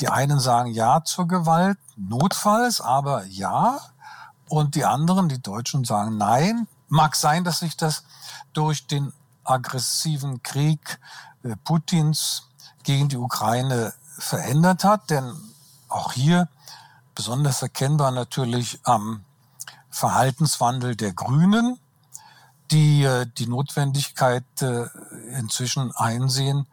die 0.00 0.08
einen 0.08 0.40
sagen 0.40 0.72
Ja 0.72 1.04
zur 1.04 1.28
Gewalt, 1.28 1.78
notfalls, 1.96 2.80
aber 2.80 3.24
ja. 3.26 3.78
Und 4.48 4.74
die 4.74 4.84
anderen, 4.84 5.28
die 5.28 5.40
Deutschen, 5.40 5.84
sagen 5.84 6.16
Nein. 6.16 6.66
Mag 6.88 7.16
sein, 7.16 7.44
dass 7.44 7.60
sich 7.60 7.76
das 7.76 8.04
durch 8.52 8.86
den 8.86 9.12
aggressiven 9.46 10.42
Krieg 10.42 10.98
äh, 11.42 11.56
Putins 11.64 12.48
gegen 12.82 13.08
die 13.08 13.16
Ukraine 13.16 13.94
verändert 14.18 14.84
hat. 14.84 15.10
Denn 15.10 15.32
auch 15.88 16.12
hier 16.12 16.48
besonders 17.14 17.62
erkennbar 17.62 18.10
natürlich 18.10 18.80
am 18.84 19.24
Verhaltenswandel 19.90 20.96
der 20.96 21.12
Grünen, 21.12 21.78
die 22.70 23.04
äh, 23.04 23.26
die 23.38 23.46
Notwendigkeit 23.46 24.44
äh, 24.60 24.86
inzwischen 25.38 25.92
einsehen, 25.92 26.66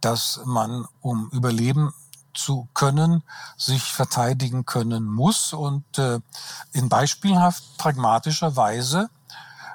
dass 0.00 0.40
man, 0.44 0.86
um 1.00 1.30
überleben 1.30 1.94
zu 2.34 2.68
können, 2.74 3.22
sich 3.56 3.92
verteidigen 3.92 4.66
können 4.66 5.04
muss 5.04 5.52
und 5.52 5.84
in 6.72 6.88
beispielhaft 6.88 7.78
pragmatischer 7.78 8.56
Weise 8.56 9.08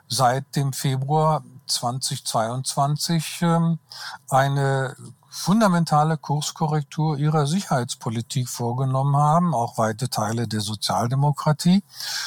seit 0.10 0.56
dem 0.56 0.74
Februar 0.74 1.44
2022 1.68 3.40
ähm, 3.44 3.80
eine 4.28 4.96
fundamentale 5.30 6.18
Kurskorrektur 6.18 7.18
ihrer 7.18 7.46
Sicherheitspolitik 7.46 8.50
vorgenommen 8.50 9.16
haben, 9.16 9.54
auch 9.54 9.78
weite 9.78 10.10
Teile 10.10 10.48
der 10.48 10.62
Sozialdemokratie. 10.62 11.84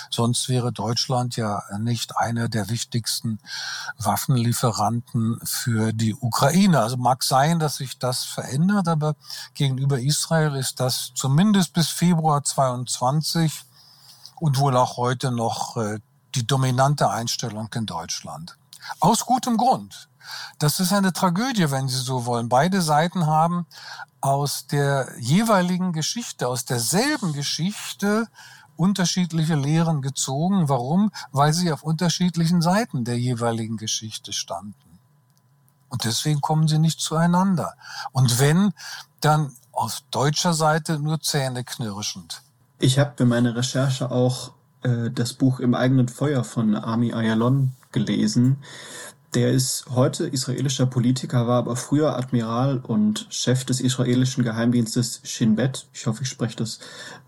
Sonst 0.08 0.48
wäre 0.48 0.72
Deutschland 0.72 1.36
ja 1.36 1.62
nicht 1.78 2.16
einer 2.16 2.48
der 2.48 2.70
wichtigsten 2.70 3.40
Waffenlieferanten 3.98 5.40
für 5.42 5.92
die 5.92 6.14
Ukraine. 6.14 6.80
Also 6.80 6.96
mag 6.96 7.24
sein, 7.24 7.58
dass 7.58 7.76
sich 7.76 7.98
das 7.98 8.24
verändert, 8.24 8.86
aber 8.86 9.16
gegenüber 9.54 9.98
Israel 9.98 10.54
ist 10.54 10.78
das 10.78 11.10
zumindest 11.14 11.72
bis 11.72 11.88
Februar 11.88 12.44
22 12.44 13.64
und 14.36 14.58
wohl 14.58 14.76
auch 14.76 14.96
heute 14.96 15.32
noch 15.32 15.76
äh, 15.76 15.98
die 16.34 16.46
dominante 16.46 17.08
Einstellung 17.10 17.68
in 17.74 17.86
Deutschland. 17.86 18.56
Aus 19.00 19.26
gutem 19.26 19.56
Grund. 19.56 20.08
Das 20.58 20.80
ist 20.80 20.92
eine 20.92 21.12
Tragödie, 21.12 21.70
wenn 21.70 21.88
Sie 21.88 22.00
so 22.00 22.26
wollen. 22.26 22.48
Beide 22.48 22.80
Seiten 22.82 23.26
haben 23.26 23.66
aus 24.20 24.66
der 24.66 25.08
jeweiligen 25.18 25.92
Geschichte, 25.92 26.48
aus 26.48 26.64
derselben 26.64 27.32
Geschichte 27.32 28.28
unterschiedliche 28.76 29.54
Lehren 29.54 30.00
gezogen. 30.02 30.68
Warum? 30.68 31.12
Weil 31.30 31.52
sie 31.52 31.72
auf 31.72 31.82
unterschiedlichen 31.82 32.62
Seiten 32.62 33.04
der 33.04 33.18
jeweiligen 33.18 33.76
Geschichte 33.76 34.32
standen. 34.32 34.98
Und 35.88 36.04
deswegen 36.04 36.40
kommen 36.40 36.68
sie 36.68 36.78
nicht 36.78 37.00
zueinander. 37.00 37.74
Und 38.12 38.38
wenn, 38.38 38.72
dann 39.20 39.52
auf 39.72 40.02
deutscher 40.10 40.54
Seite 40.54 40.98
nur 40.98 41.20
zähneknirschend. 41.20 42.42
Ich 42.78 42.98
habe 42.98 43.12
für 43.16 43.26
meine 43.26 43.54
Recherche 43.54 44.10
auch 44.10 44.52
äh, 44.82 45.10
das 45.10 45.34
Buch 45.34 45.60
Im 45.60 45.74
eigenen 45.74 46.08
Feuer 46.08 46.44
von 46.44 46.74
Ami 46.74 47.12
Ayalon 47.12 47.72
gelesen. 47.92 48.56
Der 49.34 49.50
ist 49.50 49.86
heute 49.88 50.26
israelischer 50.26 50.84
Politiker, 50.84 51.46
war 51.46 51.58
aber 51.58 51.74
früher 51.74 52.16
Admiral 52.18 52.78
und 52.78 53.26
Chef 53.30 53.64
des 53.64 53.80
israelischen 53.80 54.44
Geheimdienstes 54.44 55.22
Shin 55.24 55.56
Bet. 55.56 55.86
Ich 55.94 56.06
hoffe, 56.06 56.24
ich 56.24 56.28
spreche 56.28 56.56
das 56.56 56.80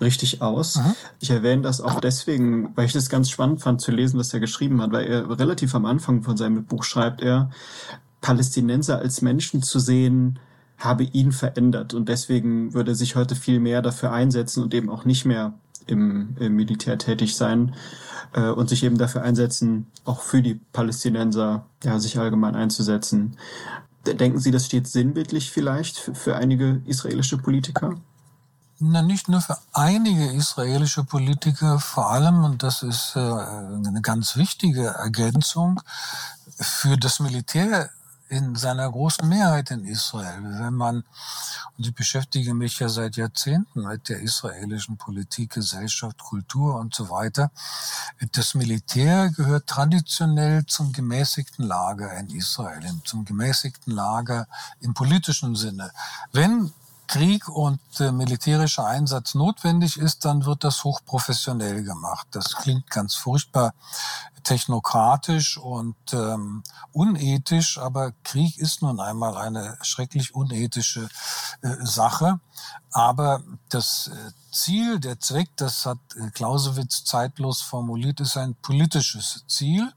richtig 0.03 0.43
aus. 0.43 0.77
Mhm. 0.77 0.95
Ich 1.21 1.31
erwähne 1.31 1.63
das 1.63 1.81
auch 1.81 2.01
deswegen, 2.01 2.77
weil 2.77 2.85
ich 2.85 2.93
das 2.93 3.09
ganz 3.09 3.31
spannend 3.31 3.63
fand 3.63 3.81
zu 3.81 3.91
lesen, 3.91 4.19
was 4.19 4.35
er 4.35 4.41
geschrieben 4.41 4.83
hat, 4.83 4.93
weil 4.93 5.07
er 5.07 5.39
relativ 5.39 5.75
am 5.75 5.87
Anfang 5.87 6.23
von 6.23 6.37
seinem 6.37 6.65
Buch 6.65 6.85
schreibt 6.85 7.23
er, 7.23 7.51
Palästinenser 8.21 8.99
als 8.99 9.23
Menschen 9.23 9.63
zu 9.63 9.79
sehen, 9.79 10.39
habe 10.77 11.05
ihn 11.05 11.33
verändert 11.33 11.95
und 11.95 12.11
deswegen 12.11 12.75
würde 12.75 12.93
er 12.93 12.97
sich 12.97 13.17
heute 13.17 13.35
viel 13.35 13.61
mehr 13.61 13.81
dafür 13.81 14.13
einsetzen 14.13 14.63
und 14.63 14.75
eben 14.75 14.91
auch 14.91 15.07
nicht 15.07 15.25
mehr 15.25 15.55
im, 15.87 16.37
im 16.39 16.57
Militär 16.57 16.99
tätig 16.99 17.37
sein 17.37 17.75
äh, 18.33 18.49
und 18.49 18.69
sich 18.69 18.85
eben 18.85 18.99
dafür 18.99 19.23
einsetzen, 19.23 19.87
auch 20.05 20.21
für 20.21 20.43
die 20.43 20.61
Palästinenser, 20.73 21.65
ja, 21.83 21.99
sich 21.99 22.19
allgemein 22.19 22.55
einzusetzen. 22.55 23.37
Denken 24.07 24.39
Sie, 24.39 24.51
das 24.51 24.67
steht 24.67 24.87
sinnbildlich 24.87 25.51
vielleicht 25.51 25.99
für, 25.99 26.15
für 26.15 26.37
einige 26.37 26.83
israelische 26.85 27.39
Politiker? 27.39 27.97
Na, 28.81 29.03
nicht 29.03 29.29
nur 29.29 29.41
für 29.41 29.57
einige 29.73 30.33
israelische 30.33 31.05
Politiker, 31.05 31.79
vor 31.79 32.11
allem, 32.11 32.45
und 32.45 32.63
das 32.63 32.83
ist 32.83 33.13
äh, 33.15 33.21
eine 33.21 34.01
ganz 34.03 34.37
wichtige 34.37 34.87
Ergänzung, 34.87 35.81
für 36.59 36.97
das 36.97 37.21
Militär 37.21 37.91
in 38.35 38.57
seiner 38.57 38.91
großen 38.91 39.29
Mehrheit 39.29 39.71
in 39.71 39.85
Israel. 39.85 40.43
Wenn 40.43 40.75
man, 40.75 41.05
und 41.77 41.87
ich 41.87 41.95
beschäftige 41.95 42.53
mich 42.53 42.81
ja 42.81 42.89
seit 42.89 43.17
Jahrzehnten 43.17 43.83
mit 43.87 44.09
der 44.09 44.21
israelischen 44.21 44.97
Politik, 44.97 45.51
Gesellschaft, 45.51 46.19
Kultur 46.19 46.75
und 46.75 46.95
so 46.95 47.11
weiter, 47.11 47.53
das 48.33 48.55
Militär 48.55 49.31
gehört 49.31 49.69
traditionell 49.69 50.67
zum 50.67 50.93
gemäßigten 50.93 51.65
Lager 51.65 52.13
in 52.19 52.31
Israel, 52.31 52.83
zum 53.05 53.25
gemäßigten 53.25 53.93
Lager 53.93 54.49
im 54.81 54.95
politischen 54.95 55.55
Sinne. 55.55 55.93
Wenn 56.33 56.73
Krieg 57.07 57.49
und 57.49 57.81
äh, 58.01 58.13
militärischer 58.13 58.87
Einsatz 58.87 59.35
notwendig 59.35 59.97
ist, 59.97 60.25
dann 60.25 60.45
wird 60.45 60.65
das 60.65 60.85
hochprofessionell 60.85 61.85
gemacht. 61.85 62.27
Das 62.33 62.57
klingt 62.57 62.91
ganz 62.91 63.15
furchtbar 63.15 63.75
technokratisch 64.45 65.57
und 65.57 65.97
ähm, 66.13 66.63
unethisch, 66.93 67.79
aber 67.79 68.13
Krieg 68.23 68.59
ist 68.59 68.83
nun 68.83 69.01
einmal 69.01 69.37
eine 69.37 69.77
schrecklich 69.83 70.35
unethische 70.35 71.09
äh, 71.63 71.69
Sache. 71.81 72.39
Aber 72.93 73.43
das 73.71 74.09
äh, 74.09 74.31
Ziel, 74.53 75.01
der 75.01 75.19
Zweck, 75.19 75.49
das 75.57 75.85
hat 75.87 75.99
äh, 76.17 76.31
Clausewitz 76.31 77.05
zeitlos 77.05 77.61
formuliert, 77.61 78.21
ist 78.21 78.37
ein 78.37 78.55
politisches 78.55 79.45
Ziel. 79.49 79.93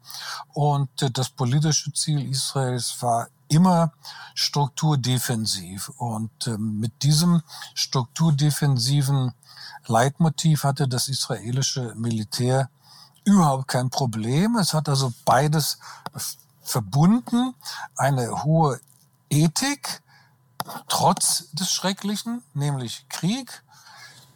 Und 0.53 0.89
äh, 1.01 1.11
das 1.11 1.29
politische 1.29 1.93
Ziel 1.93 2.27
Israels 2.27 2.95
war 3.01 3.27
immer 3.47 3.93
strukturdefensiv. 4.35 5.89
Und 5.97 6.47
ähm, 6.47 6.79
mit 6.79 7.03
diesem 7.03 7.41
strukturdefensiven 7.73 9.33
Leitmotiv 9.85 10.63
hatte 10.63 10.87
das 10.87 11.07
israelische 11.07 11.93
Militär 11.95 12.69
überhaupt 13.23 13.67
kein 13.67 13.89
Problem. 13.89 14.55
Es 14.57 14.73
hat 14.73 14.89
also 14.89 15.13
beides 15.25 15.79
verbunden, 16.61 17.55
eine 17.95 18.43
hohe 18.43 18.79
Ethik, 19.29 20.01
trotz 20.87 21.49
des 21.51 21.71
Schrecklichen, 21.71 22.43
nämlich 22.53 23.05
Krieg, 23.09 23.63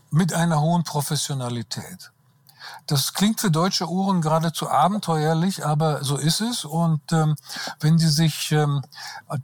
mit 0.10 0.34
einer 0.34 0.62
hohen 0.62 0.84
Professionalität. 0.84 2.12
Das 2.88 3.14
klingt 3.14 3.40
für 3.40 3.52
deutsche 3.52 3.90
Ohren 3.90 4.22
geradezu 4.22 4.70
abenteuerlich, 4.70 5.66
aber 5.66 6.04
so 6.04 6.18
ist 6.18 6.42
es. 6.42 6.66
Und 6.66 7.02
ähm, 7.12 7.36
wenn 7.80 7.98
Sie 7.98 8.10
sich 8.10 8.52
ähm, 8.52 8.82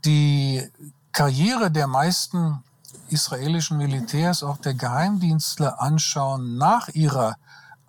die 0.04 0.70
Karriere 1.12 1.70
der 1.70 1.86
meisten 1.86 2.62
israelischen 3.08 3.78
Militärs, 3.78 4.42
auch 4.42 4.58
der 4.58 4.74
Geheimdienstler 4.74 5.80
anschauen 5.80 6.56
nach 6.56 6.88
ihrer 6.88 7.36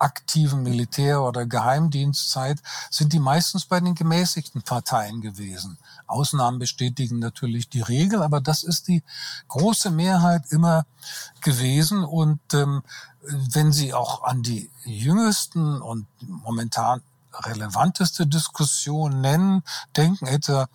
aktiven 0.00 0.62
Militär- 0.62 1.22
oder 1.22 1.46
Geheimdienstzeit 1.46 2.60
sind 2.90 3.12
die 3.12 3.18
meistens 3.18 3.66
bei 3.66 3.80
den 3.80 3.94
gemäßigten 3.94 4.62
Parteien 4.62 5.20
gewesen. 5.20 5.78
Ausnahmen 6.06 6.58
bestätigen 6.58 7.18
natürlich 7.18 7.68
die 7.68 7.82
Regel, 7.82 8.22
aber 8.22 8.40
das 8.40 8.62
ist 8.62 8.88
die 8.88 9.02
große 9.48 9.90
Mehrheit 9.90 10.44
immer 10.50 10.86
gewesen. 11.42 12.02
Und 12.02 12.40
ähm, 12.54 12.82
wenn 13.22 13.72
Sie 13.72 13.92
auch 13.94 14.24
an 14.24 14.42
die 14.42 14.70
jüngsten 14.84 15.80
und 15.80 16.06
momentan 16.20 17.02
relevanteste 17.32 18.26
Diskussion 18.26 19.20
nennen, 19.20 19.62
denken 19.96 20.26
etwa 20.26 20.68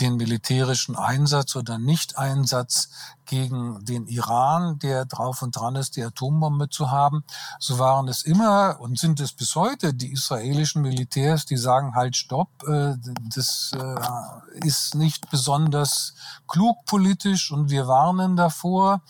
den 0.00 0.16
militärischen 0.16 0.96
Einsatz 0.96 1.56
oder 1.56 1.78
Nicht-Einsatz 1.78 2.90
gegen 3.28 3.84
den 3.84 4.06
Iran, 4.06 4.78
der 4.78 5.04
drauf 5.04 5.42
und 5.42 5.54
dran 5.54 5.76
ist, 5.76 5.96
die 5.96 6.02
Atombombe 6.02 6.70
zu 6.70 6.90
haben. 6.90 7.24
So 7.58 7.78
waren 7.78 8.08
es 8.08 8.22
immer 8.22 8.78
und 8.80 8.98
sind 8.98 9.20
es 9.20 9.32
bis 9.32 9.54
heute 9.54 9.92
die 9.92 10.12
israelischen 10.12 10.82
Militärs, 10.82 11.44
die 11.44 11.58
sagen, 11.58 11.94
halt, 11.94 12.16
stopp, 12.16 12.48
äh, 12.66 12.94
das 13.34 13.72
äh, 13.74 14.66
ist 14.66 14.94
nicht 14.94 15.30
besonders 15.30 16.14
klug 16.46 16.84
politisch 16.86 17.52
und 17.52 17.70
wir 17.70 17.86
warnen 17.86 18.36
davor. 18.36 19.02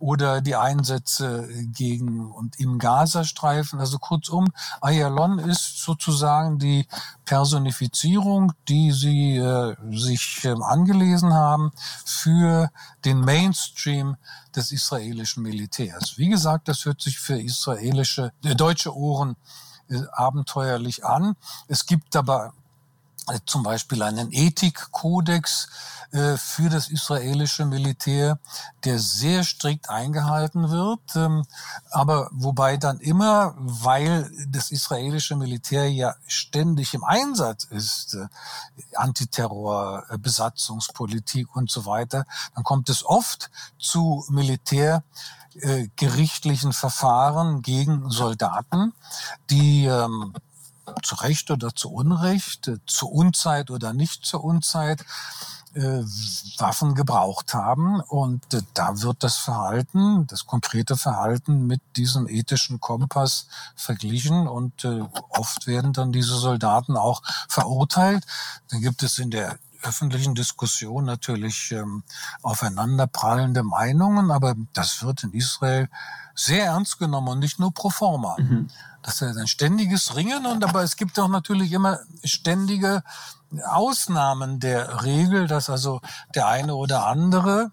Oder 0.00 0.40
die 0.40 0.54
Einsätze 0.54 1.48
gegen 1.72 2.30
und 2.30 2.60
im 2.60 2.78
Gazastreifen. 2.78 3.80
Also 3.80 3.98
kurzum, 3.98 4.52
Ayalon 4.80 5.40
ist 5.40 5.82
sozusagen 5.82 6.60
die 6.60 6.86
Personifizierung, 7.24 8.52
die 8.68 8.92
sie 8.92 9.38
äh, 9.38 9.74
sich 10.18 10.44
äh, 10.44 10.54
angelesen 10.62 11.32
haben 11.32 11.72
für 12.04 12.70
den 13.04 13.20
Mainstream 13.20 14.16
des 14.54 14.72
israelischen 14.72 15.42
Militärs. 15.42 16.18
Wie 16.18 16.28
gesagt, 16.28 16.68
das 16.68 16.84
hört 16.84 17.00
sich 17.00 17.18
für 17.18 17.40
israelische, 17.40 18.32
äh, 18.44 18.54
deutsche 18.54 18.94
Ohren 18.94 19.36
äh, 19.88 20.00
abenteuerlich 20.12 21.04
an. 21.04 21.36
Es 21.68 21.86
gibt 21.86 22.16
aber 22.16 22.52
zum 23.46 23.62
Beispiel 23.62 24.02
einen 24.02 24.32
Ethikkodex 24.32 25.68
äh, 26.10 26.38
für 26.38 26.70
das 26.70 26.88
israelische 26.88 27.66
Militär, 27.66 28.38
der 28.84 28.98
sehr 28.98 29.44
strikt 29.44 29.90
eingehalten 29.90 30.70
wird, 30.70 31.00
ähm, 31.16 31.44
aber 31.90 32.30
wobei 32.32 32.78
dann 32.78 32.98
immer, 33.00 33.54
weil 33.58 34.30
das 34.48 34.70
israelische 34.70 35.36
Militär 35.36 35.90
ja 35.90 36.14
ständig 36.26 36.94
im 36.94 37.04
Einsatz 37.04 37.64
ist, 37.64 38.14
äh, 38.14 38.26
Antiterror, 38.96 40.04
Besatzungspolitik 40.18 41.54
und 41.54 41.70
so 41.70 41.84
weiter, 41.84 42.24
dann 42.54 42.64
kommt 42.64 42.88
es 42.88 43.04
oft 43.04 43.50
zu 43.78 44.24
Militär 44.28 45.02
gerichtlichen 45.96 46.72
Verfahren 46.72 47.62
gegen 47.62 48.10
Soldaten, 48.10 48.92
die 49.50 49.86
ähm, 49.86 50.32
zu 51.02 51.14
Recht 51.16 51.50
oder 51.50 51.74
zu 51.74 51.90
Unrecht, 51.90 52.68
äh, 52.68 52.78
zu 52.86 53.08
Unzeit 53.08 53.70
oder 53.70 53.92
nicht 53.92 54.24
zur 54.24 54.44
Unzeit, 54.44 55.04
äh, 55.74 56.02
Waffen 56.58 56.94
gebraucht 56.94 57.54
haben. 57.54 58.00
Und 58.00 58.54
äh, 58.54 58.62
da 58.74 59.00
wird 59.02 59.22
das 59.22 59.36
Verhalten, 59.36 60.26
das 60.26 60.46
konkrete 60.46 60.96
Verhalten 60.96 61.66
mit 61.66 61.80
diesem 61.96 62.28
ethischen 62.28 62.80
Kompass 62.80 63.48
verglichen 63.76 64.48
und 64.48 64.86
oft 65.30 65.66
werden 65.66 65.92
dann 65.92 66.12
diese 66.12 66.36
Soldaten 66.36 66.96
auch 66.96 67.22
verurteilt. 67.48 68.24
Dann 68.70 68.80
gibt 68.80 69.02
es 69.02 69.18
in 69.18 69.30
der 69.30 69.58
öffentlichen 69.82 70.34
Diskussion 70.34 71.04
natürlich 71.04 71.72
ähm, 71.72 72.02
aufeinanderprallende 72.42 73.62
Meinungen, 73.62 74.30
aber 74.30 74.54
das 74.72 75.02
wird 75.02 75.24
in 75.24 75.32
Israel 75.32 75.88
sehr 76.34 76.66
ernst 76.66 76.98
genommen 76.98 77.28
und 77.28 77.38
nicht 77.40 77.58
nur 77.58 77.72
pro 77.72 77.90
forma. 77.90 78.36
Mhm. 78.38 78.68
Das 79.02 79.22
ist 79.22 79.36
ein 79.36 79.46
ständiges 79.46 80.16
Ringen 80.16 80.46
und 80.46 80.64
aber 80.64 80.82
es 80.82 80.96
gibt 80.96 81.18
auch 81.18 81.28
natürlich 81.28 81.72
immer 81.72 82.00
ständige 82.24 83.02
Ausnahmen 83.64 84.60
der 84.60 85.04
Regel, 85.04 85.46
dass 85.46 85.70
also 85.70 86.00
der 86.34 86.46
eine 86.46 86.74
oder 86.74 87.06
andere, 87.06 87.70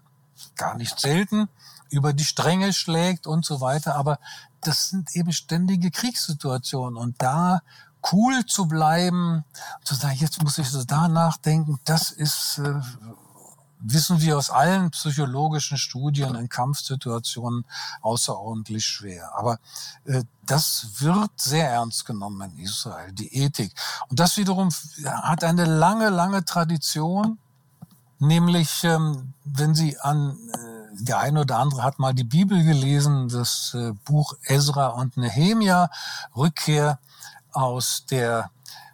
gar 0.56 0.76
nicht 0.76 0.98
selten, 0.98 1.48
über 1.90 2.12
die 2.12 2.24
Stränge 2.24 2.72
schlägt 2.72 3.26
und 3.26 3.44
so 3.44 3.60
weiter. 3.60 3.96
Aber 3.96 4.18
das 4.60 4.88
sind 4.88 5.14
eben 5.14 5.32
ständige 5.32 5.90
Kriegssituationen 5.90 6.96
und 6.96 7.20
da 7.22 7.60
cool 8.12 8.44
zu 8.46 8.66
bleiben, 8.66 9.44
zu 9.84 9.94
sagen, 9.94 10.16
jetzt 10.18 10.42
muss 10.42 10.58
ich 10.58 10.68
so 10.68 10.84
da 10.84 11.08
nachdenken, 11.08 11.78
das 11.84 12.10
ist 12.10 12.58
äh, 12.58 12.80
wissen 13.78 14.20
wir 14.20 14.36
aus 14.36 14.50
allen 14.50 14.90
psychologischen 14.90 15.78
Studien 15.78 16.34
in 16.34 16.48
Kampfsituationen 16.48 17.64
außerordentlich 18.00 18.84
schwer. 18.84 19.32
Aber 19.36 19.58
äh, 20.04 20.24
das 20.44 21.00
wird 21.00 21.30
sehr 21.36 21.70
ernst 21.70 22.04
genommen 22.04 22.50
in 22.50 22.64
Israel, 22.64 23.12
die 23.12 23.34
Ethik. 23.34 23.72
Und 24.08 24.18
das 24.20 24.36
wiederum 24.36 24.70
hat 25.04 25.44
eine 25.44 25.64
lange, 25.64 26.08
lange 26.08 26.44
Tradition, 26.44 27.38
nämlich 28.18 28.82
ähm, 28.84 29.34
wenn 29.44 29.74
Sie 29.74 29.98
an 29.98 30.36
äh, 30.52 31.04
der 31.04 31.18
eine 31.18 31.40
oder 31.40 31.58
andere 31.58 31.82
hat 31.82 31.98
mal 31.98 32.14
die 32.14 32.24
Bibel 32.24 32.62
gelesen, 32.64 33.28
das 33.28 33.74
äh, 33.74 33.92
Buch 34.04 34.34
Ezra 34.44 34.88
und 34.88 35.16
Nehemia, 35.16 35.90
Rückkehr 36.34 36.98
aus 37.56 38.04
der 38.10 38.50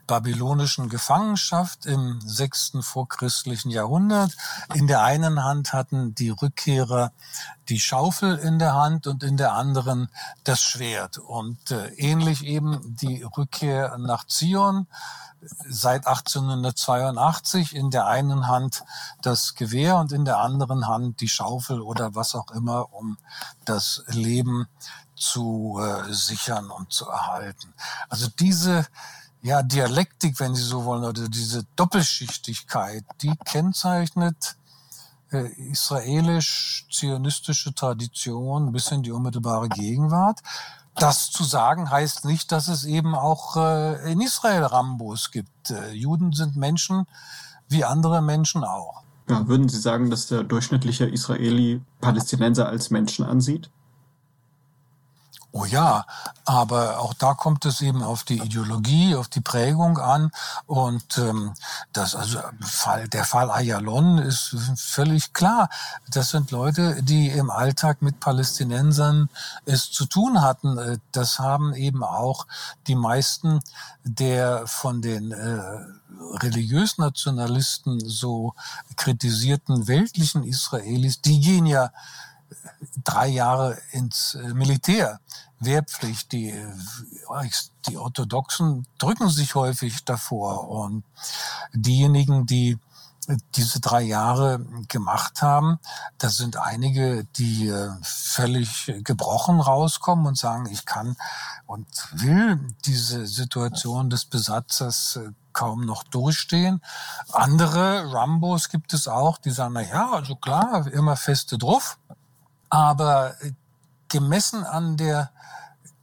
babylonischen 0.06 0.88
Gefangenschaft 0.88 1.86
im 1.86 2.20
sechsten 2.20 2.82
vorchristlichen 2.82 3.70
Jahrhundert. 3.70 4.36
In 4.74 4.86
der 4.86 5.02
einen 5.02 5.44
Hand 5.44 5.72
hatten 5.72 6.14
die 6.14 6.30
Rückkehrer 6.30 7.12
die 7.68 7.80
Schaufel 7.80 8.36
in 8.36 8.58
der 8.58 8.74
Hand 8.74 9.06
und 9.06 9.22
in 9.22 9.36
der 9.36 9.52
anderen 9.54 10.08
das 10.44 10.60
Schwert. 10.60 11.18
Und 11.18 11.70
äh, 11.70 11.88
ähnlich 11.94 12.44
eben 12.44 12.96
die 12.96 13.22
Rückkehr 13.22 13.96
nach 13.98 14.26
Zion 14.26 14.86
seit 15.68 16.06
1882 16.06 17.74
in 17.74 17.90
der 17.90 18.06
einen 18.06 18.46
Hand 18.48 18.84
das 19.22 19.54
Gewehr 19.54 19.96
und 19.96 20.12
in 20.12 20.24
der 20.24 20.38
anderen 20.38 20.86
Hand 20.86 21.20
die 21.20 21.28
Schaufel 21.28 21.80
oder 21.80 22.14
was 22.14 22.34
auch 22.34 22.50
immer, 22.50 22.92
um 22.92 23.18
das 23.64 24.04
Leben 24.08 24.68
zu 25.22 25.80
äh, 25.80 26.12
sichern 26.12 26.70
und 26.70 26.92
zu 26.92 27.06
erhalten. 27.06 27.72
Also 28.08 28.28
diese 28.38 28.86
ja, 29.42 29.62
Dialektik, 29.62 30.38
wenn 30.40 30.54
Sie 30.54 30.62
so 30.62 30.84
wollen, 30.84 31.04
oder 31.04 31.28
diese 31.28 31.64
Doppelschichtigkeit, 31.76 33.04
die 33.22 33.34
kennzeichnet 33.44 34.56
äh, 35.30 35.46
israelisch-zionistische 35.70 37.74
Tradition 37.74 38.72
bis 38.72 38.90
in 38.92 39.02
die 39.02 39.12
unmittelbare 39.12 39.68
Gegenwart. 39.68 40.40
Das 40.94 41.30
zu 41.30 41.44
sagen 41.44 41.90
heißt 41.90 42.26
nicht, 42.26 42.52
dass 42.52 42.68
es 42.68 42.84
eben 42.84 43.14
auch 43.14 43.56
äh, 43.56 44.12
in 44.12 44.20
Israel 44.20 44.64
Rambos 44.64 45.30
gibt. 45.30 45.70
Äh, 45.70 45.92
Juden 45.92 46.32
sind 46.32 46.56
Menschen 46.56 47.06
wie 47.68 47.84
andere 47.84 48.20
Menschen 48.22 48.64
auch. 48.64 49.02
Ja, 49.28 49.46
würden 49.48 49.68
Sie 49.68 49.78
sagen, 49.78 50.10
dass 50.10 50.26
der 50.26 50.42
durchschnittliche 50.42 51.04
Israeli 51.06 51.80
Palästinenser 52.00 52.68
als 52.68 52.90
Menschen 52.90 53.24
ansieht? 53.24 53.70
Oh 55.54 55.66
ja, 55.66 56.06
aber 56.46 56.98
auch 57.00 57.12
da 57.12 57.34
kommt 57.34 57.66
es 57.66 57.82
eben 57.82 58.02
auf 58.02 58.24
die 58.24 58.38
Ideologie, 58.38 59.14
auf 59.14 59.28
die 59.28 59.42
Prägung 59.42 59.98
an. 59.98 60.32
Und 60.64 61.18
ähm, 61.18 61.52
das, 61.92 62.14
also 62.14 62.40
Fall, 62.62 63.06
der 63.08 63.26
Fall 63.26 63.50
Ayalon 63.50 64.16
ist 64.16 64.56
völlig 64.76 65.34
klar. 65.34 65.68
Das 66.10 66.30
sind 66.30 66.52
Leute, 66.52 67.02
die 67.02 67.28
im 67.28 67.50
Alltag 67.50 68.00
mit 68.00 68.18
Palästinensern 68.18 69.28
es 69.66 69.90
zu 69.90 70.06
tun 70.06 70.40
hatten. 70.40 70.78
Äh, 70.78 70.98
das 71.12 71.38
haben 71.38 71.74
eben 71.74 72.02
auch 72.02 72.46
die 72.86 72.96
meisten 72.96 73.60
der 74.04 74.66
von 74.66 75.02
den 75.02 75.32
äh, 75.32 75.60
religiös-nationalisten 76.40 78.00
so 78.00 78.54
kritisierten 78.96 79.86
weltlichen 79.86 80.44
Israelis, 80.44 81.20
die 81.20 81.40
gehen 81.40 81.66
ja 81.66 81.90
drei 83.04 83.28
Jahre 83.28 83.78
ins 83.90 84.34
äh, 84.34 84.54
Militär. 84.54 85.20
Wehrpflicht, 85.60 86.32
die, 86.32 86.50
äh, 86.50 86.72
die 87.86 87.96
Orthodoxen 87.96 88.86
drücken 88.98 89.30
sich 89.30 89.54
häufig 89.54 90.04
davor 90.04 90.68
und 90.68 91.04
diejenigen, 91.72 92.46
die 92.46 92.78
diese 93.54 93.78
drei 93.78 94.02
Jahre 94.02 94.66
gemacht 94.88 95.42
haben, 95.42 95.78
das 96.18 96.36
sind 96.36 96.56
einige, 96.56 97.24
die 97.36 97.68
äh, 97.68 97.90
völlig 98.02 98.92
gebrochen 99.04 99.60
rauskommen 99.60 100.26
und 100.26 100.36
sagen, 100.36 100.66
ich 100.66 100.86
kann 100.86 101.16
und 101.66 101.86
will 102.10 102.58
diese 102.84 103.26
Situation 103.28 104.10
des 104.10 104.24
Besatzers 104.24 105.20
kaum 105.52 105.84
noch 105.84 106.02
durchstehen. 106.04 106.80
Andere 107.32 108.12
Rambos 108.12 108.68
gibt 108.68 108.92
es 108.92 109.08
auch, 109.08 109.38
die 109.38 109.50
sagen, 109.50 109.74
na 109.74 109.82
ja, 109.82 110.10
also 110.10 110.34
klar, 110.36 110.86
immer 110.88 111.16
feste 111.16 111.58
drauf. 111.58 111.98
Aber 112.72 113.36
gemessen 114.08 114.64
an 114.64 114.96
der 114.96 115.30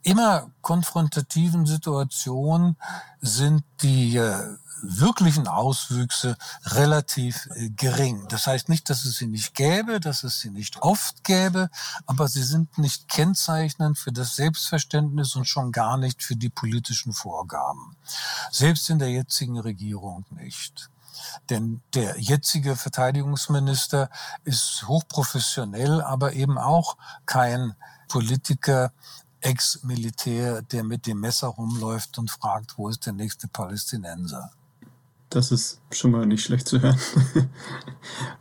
immer 0.03 0.51
konfrontativen 0.61 1.65
Situation 1.65 2.75
sind 3.21 3.63
die 3.81 4.17
äh, 4.17 4.55
wirklichen 4.83 5.47
Auswüchse 5.47 6.37
relativ 6.65 7.47
äh, 7.55 7.69
gering. 7.69 8.27
Das 8.29 8.45
heißt 8.45 8.69
nicht, 8.69 8.87
dass 8.91 9.03
es 9.05 9.17
sie 9.17 9.25
nicht 9.25 9.55
gäbe, 9.55 9.99
dass 9.99 10.23
es 10.23 10.41
sie 10.41 10.51
nicht 10.51 10.79
oft 10.83 11.23
gäbe, 11.23 11.71
aber 12.05 12.27
sie 12.27 12.43
sind 12.43 12.77
nicht 12.77 13.07
kennzeichnend 13.07 13.97
für 13.97 14.11
das 14.11 14.35
Selbstverständnis 14.35 15.35
und 15.35 15.45
schon 15.45 15.71
gar 15.71 15.97
nicht 15.97 16.21
für 16.21 16.35
die 16.35 16.49
politischen 16.49 17.13
Vorgaben. 17.13 17.95
Selbst 18.51 18.91
in 18.91 18.99
der 18.99 19.09
jetzigen 19.09 19.59
Regierung 19.59 20.23
nicht. 20.29 20.91
Denn 21.49 21.81
der 21.93 22.19
jetzige 22.19 22.75
Verteidigungsminister 22.75 24.09
ist 24.43 24.87
hochprofessionell, 24.87 26.01
aber 26.01 26.33
eben 26.33 26.57
auch 26.57 26.97
kein 27.25 27.75
Politiker, 28.07 28.91
Ex-Militär, 29.41 30.61
der 30.61 30.83
mit 30.83 31.07
dem 31.07 31.21
Messer 31.21 31.47
rumläuft 31.47 32.17
und 32.17 32.29
fragt, 32.29 32.77
wo 32.77 32.89
ist 32.89 33.05
der 33.05 33.13
nächste 33.13 33.47
Palästinenser. 33.47 34.51
Das 35.29 35.51
ist 35.51 35.79
schon 35.91 36.09
mal 36.09 36.25
nicht 36.25 36.43
schlecht 36.43 36.67
zu 36.67 36.81
hören. 36.81 36.99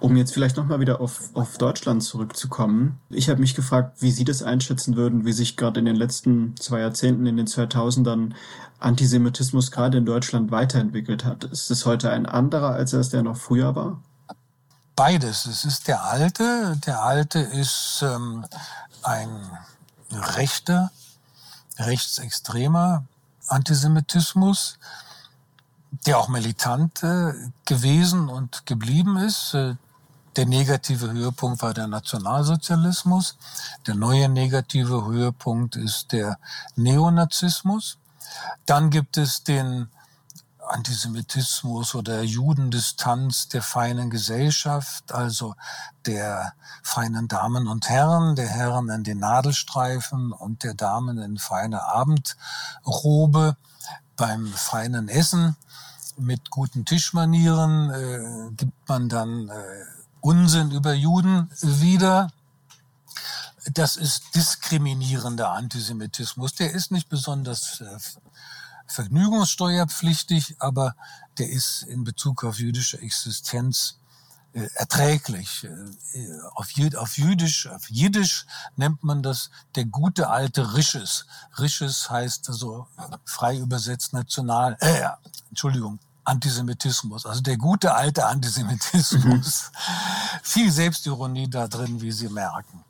um 0.01 0.17
jetzt 0.17 0.33
vielleicht 0.33 0.57
nochmal 0.57 0.81
wieder 0.81 1.03
auf, 1.03 1.31
auf 1.35 1.59
Deutschland 1.59 2.03
zurückzukommen. 2.03 2.99
Ich 3.11 3.29
habe 3.29 3.41
mich 3.41 3.55
gefragt, 3.55 4.01
wie 4.01 4.11
Sie 4.11 4.25
das 4.25 4.43
einschätzen 4.43 4.97
würden, 4.97 5.27
wie 5.27 5.33
sich 5.33 5.59
gerade 5.59 5.81
in 5.81 5.87
den 5.87 5.97
letzten 5.97 6.57
zwei 6.57 6.81
Jahrzehnten, 6.81 7.27
in 7.27 7.37
den 7.37 7.47
2000ern 7.47 8.33
Antisemitismus 8.81 9.71
gerade 9.71 9.99
in 9.99 10.07
Deutschland 10.07 10.51
weiterentwickelt 10.51 11.27
hat. 11.27 11.45
Ist 11.45 11.71
es 11.71 11.85
heute 11.85 12.11
ein 12.11 12.25
anderer, 12.25 12.71
als 12.71 12.95
er 12.95 13.01
es 13.01 13.11
der 13.11 13.23
noch 13.23 13.37
früher 13.37 13.75
war? 13.75 14.01
Beides. 14.97 15.45
Es 15.45 15.67
ist 15.67 15.89
der 15.89 16.05
alte. 16.05 16.79
Der 16.87 17.03
alte 17.03 17.39
ist 17.39 18.03
ähm, 18.03 18.47
ein 19.03 19.29
rechter, 20.11 20.91
rechtsextremer 21.79 23.05
Antisemitismus 23.47 24.79
der 26.07 26.19
auch 26.19 26.29
militant 26.29 27.03
äh, 27.03 27.33
gewesen 27.65 28.29
und 28.29 28.67
geblieben 28.67 29.17
ist. 29.17 29.55
Äh, 29.55 29.77
der 30.37 30.47
negative 30.47 31.11
Höhepunkt 31.11 31.63
war 31.63 31.75
der 31.75 31.89
Nationalsozialismus. 31.89 33.37
Der 33.87 33.97
neue 33.97 34.29
negative 34.29 35.05
Höhepunkt 35.05 35.75
ist 35.75 36.13
der 36.13 36.39
Neonazismus. 36.77 37.99
Dann 38.65 38.91
gibt 38.91 39.17
es 39.17 39.43
den 39.43 39.89
Antisemitismus 40.69 41.95
oder 41.95 42.23
Judendistanz 42.23 43.49
der 43.49 43.63
feinen 43.63 44.11
Gesellschaft, 44.11 45.13
also 45.13 45.55
der 46.07 46.53
feinen 46.83 47.27
Damen 47.27 47.67
und 47.67 47.89
Herren, 47.89 48.37
der 48.37 48.49
Herren 48.49 48.91
in 48.91 49.03
den 49.03 49.19
Nadelstreifen 49.19 50.33
und 50.33 50.63
der 50.63 50.75
Damen 50.75 51.19
in 51.19 51.39
feiner 51.39 51.85
Abendrobe 51.85 53.57
beim 54.17 54.47
feinen 54.47 55.09
Essen 55.09 55.57
mit 56.19 56.51
guten 56.51 56.85
Tischmanieren 56.85 57.91
äh, 57.91 58.51
gibt 58.57 58.89
man 58.89 59.09
dann 59.09 59.49
äh, 59.49 59.55
Unsinn 60.21 60.71
über 60.71 60.93
Juden 60.95 61.51
wieder. 61.61 62.31
Das 63.73 63.97
ist 63.97 64.35
diskriminierender 64.35 65.51
Antisemitismus. 65.51 66.55
Der 66.55 66.73
ist 66.73 66.91
nicht 66.91 67.09
besonders 67.09 67.81
äh, 67.81 67.99
vergnügungssteuerpflichtig, 68.87 70.57
aber 70.59 70.97
der 71.39 71.51
ist 71.51 71.83
in 71.83 72.05
Bezug 72.05 72.45
auf 72.45 72.59
jüdische 72.59 73.01
Existenz 73.01 73.99
äh, 74.55 74.69
erträglich. 74.75 75.65
Äh, 75.65 76.41
auf, 76.55 76.73
auf, 76.97 77.19
Jüdisch, 77.19 77.67
auf 77.69 77.91
Jiddisch 77.91 78.47
nennt 78.77 79.05
man 79.05 79.23
das 79.23 79.51
der 79.75 79.85
gute 79.85 80.31
alte 80.31 80.75
Risches. 80.75 81.27
Risches 81.59 82.09
heißt 82.09 82.49
also 82.49 82.87
frei 83.25 83.59
übersetzt 83.59 84.15
national, 84.15 84.77
äh, 84.81 85.07
Entschuldigung, 85.51 85.99
Antisemitismus, 86.29 87.27
also 87.27 87.41
der 87.41 87.57
gute 87.57 87.95
alte 87.95 88.27
Antisemitismus. 88.27 89.71
Mhm. 89.73 90.41
Viel 90.43 90.71
Selbstironie 90.71 91.49
da 91.49 91.69
drin, 91.69 92.01
wie 92.01 92.13
Sie 92.13 92.29
merken. 92.29 92.85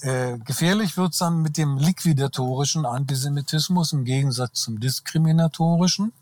Äh, 0.00 0.38
gefährlich 0.38 0.96
wird's 0.96 1.18
dann 1.18 1.42
mit 1.42 1.56
dem 1.56 1.76
liquidatorischen 1.76 2.86
Antisemitismus 2.86 3.92
im 3.92 4.04
Gegensatz 4.04 4.62
zum 4.62 4.78
diskriminatorischen. 4.78 6.12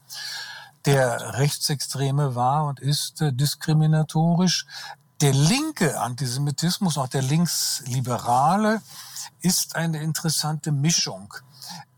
Der 0.86 1.34
Rechtsextreme 1.34 2.34
war 2.34 2.64
und 2.66 2.80
ist 2.80 3.20
äh, 3.20 3.32
diskriminatorisch. 3.32 4.66
Der 5.20 5.34
linke 5.34 6.00
Antisemitismus, 6.00 6.96
auch 6.96 7.08
der 7.08 7.22
linksliberale, 7.22 8.80
ist 9.40 9.76
eine 9.76 10.02
interessante 10.02 10.72
Mischung. 10.72 11.34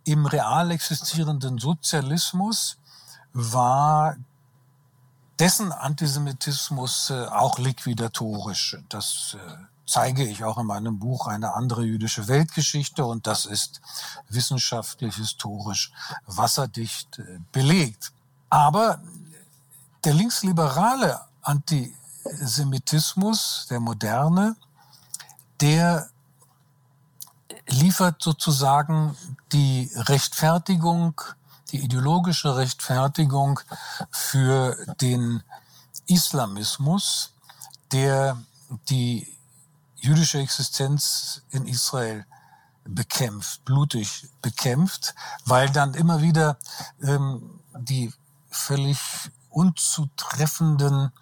Im 0.04 0.26
real 0.26 0.70
existierenden 0.70 1.59
Sozialismus 1.59 2.78
war 3.32 4.16
dessen 5.39 5.72
Antisemitismus 5.72 7.11
äh, 7.11 7.26
auch 7.26 7.59
liquidatorisch. 7.59 8.78
Das 8.89 9.36
äh, 9.39 9.57
zeige 9.86 10.24
ich 10.24 10.45
auch 10.45 10.57
in 10.59 10.66
meinem 10.66 10.99
Buch 10.99 11.26
eine 11.26 11.55
andere 11.55 11.84
jüdische 11.84 12.28
Weltgeschichte 12.28 13.05
und 13.05 13.26
das 13.26 13.47
ist 13.47 13.80
wissenschaftlich, 14.28 15.16
historisch 15.16 15.93
wasserdicht 16.26 17.18
äh, 17.18 17.39
belegt. 17.53 18.12
Aber 18.51 19.01
der 20.05 20.14
linksliberale 20.14 21.20
Antisemitismus, 21.43 23.66
der 23.70 23.80
moderne, 23.80 24.57
der 25.61 26.09
liefert 27.66 28.22
sozusagen 28.22 29.16
die 29.53 29.91
Rechtfertigung, 29.95 31.20
die 31.71 31.79
ideologische 31.85 32.57
Rechtfertigung 32.57 33.61
für 34.11 34.77
den 35.01 35.43
Islamismus, 36.07 37.35
der 37.93 38.43
die 38.89 39.27
jüdische 39.97 40.39
Existenz 40.39 41.43
in 41.51 41.66
Israel 41.66 42.25
bekämpft, 42.85 43.64
blutig 43.64 44.29
bekämpft, 44.41 45.14
weil 45.45 45.69
dann 45.71 45.95
immer 45.95 46.23
wieder 46.23 46.59
ähm, 47.03 47.61
die 47.79 48.12
völlig 48.51 48.99
unzutreffenden 49.51 51.12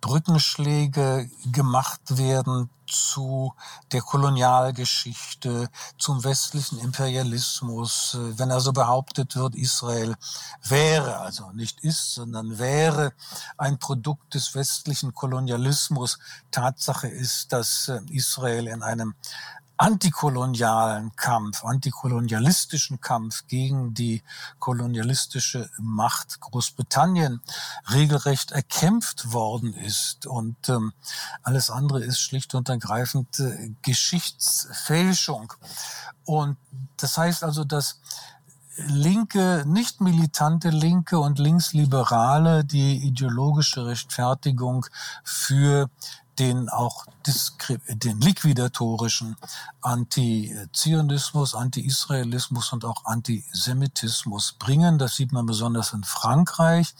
Brückenschläge 0.00 1.28
gemacht 1.52 2.18
werden 2.18 2.70
zu 2.86 3.52
der 3.92 4.00
Kolonialgeschichte, 4.00 5.68
zum 5.98 6.22
westlichen 6.24 6.78
Imperialismus. 6.78 8.16
Wenn 8.20 8.50
also 8.50 8.72
behauptet 8.72 9.36
wird, 9.36 9.54
Israel 9.54 10.14
wäre, 10.62 11.18
also 11.18 11.50
nicht 11.52 11.80
ist, 11.80 12.14
sondern 12.14 12.58
wäre 12.58 13.12
ein 13.56 13.78
Produkt 13.78 14.34
des 14.34 14.54
westlichen 14.54 15.14
Kolonialismus. 15.14 16.18
Tatsache 16.50 17.08
ist, 17.08 17.52
dass 17.52 17.88
äh, 17.88 18.00
Israel 18.10 18.68
in 18.68 18.82
einem 18.82 19.14
antikolonialen 19.76 21.14
Kampf, 21.16 21.64
antikolonialistischen 21.64 23.00
Kampf 23.00 23.46
gegen 23.46 23.94
die 23.94 24.22
kolonialistische 24.58 25.70
Macht 25.78 26.40
Großbritannien 26.40 27.40
regelrecht 27.92 28.52
erkämpft 28.52 29.32
worden 29.32 29.74
ist. 29.74 30.26
Und 30.26 30.68
ähm, 30.68 30.92
alles 31.42 31.70
andere 31.70 32.02
ist 32.02 32.20
schlicht 32.20 32.54
und 32.54 32.68
ergreifend 32.68 33.38
äh, 33.38 33.70
Geschichtsfälschung. 33.82 35.52
Und 36.24 36.56
das 36.96 37.18
heißt 37.18 37.44
also, 37.44 37.64
dass 37.64 38.00
linke, 38.76 39.64
nicht 39.66 40.00
militante 40.00 40.70
Linke 40.70 41.18
und 41.18 41.38
Linksliberale 41.38 42.64
die 42.64 42.96
ideologische 43.06 43.86
Rechtfertigung 43.86 44.86
für 45.24 45.88
den 46.38 46.68
auch 46.68 47.06
den 47.88 48.20
liquidatorischen 48.20 49.36
Anti-Zionismus, 49.80 51.54
Anti-Israelismus 51.54 52.72
und 52.72 52.84
auch 52.84 53.04
Antisemitismus 53.04 54.54
bringen. 54.58 54.98
Das 54.98 55.16
sieht 55.16 55.32
man 55.32 55.46
besonders 55.46 55.92
in 55.92 56.04
Frankreich. 56.04 56.94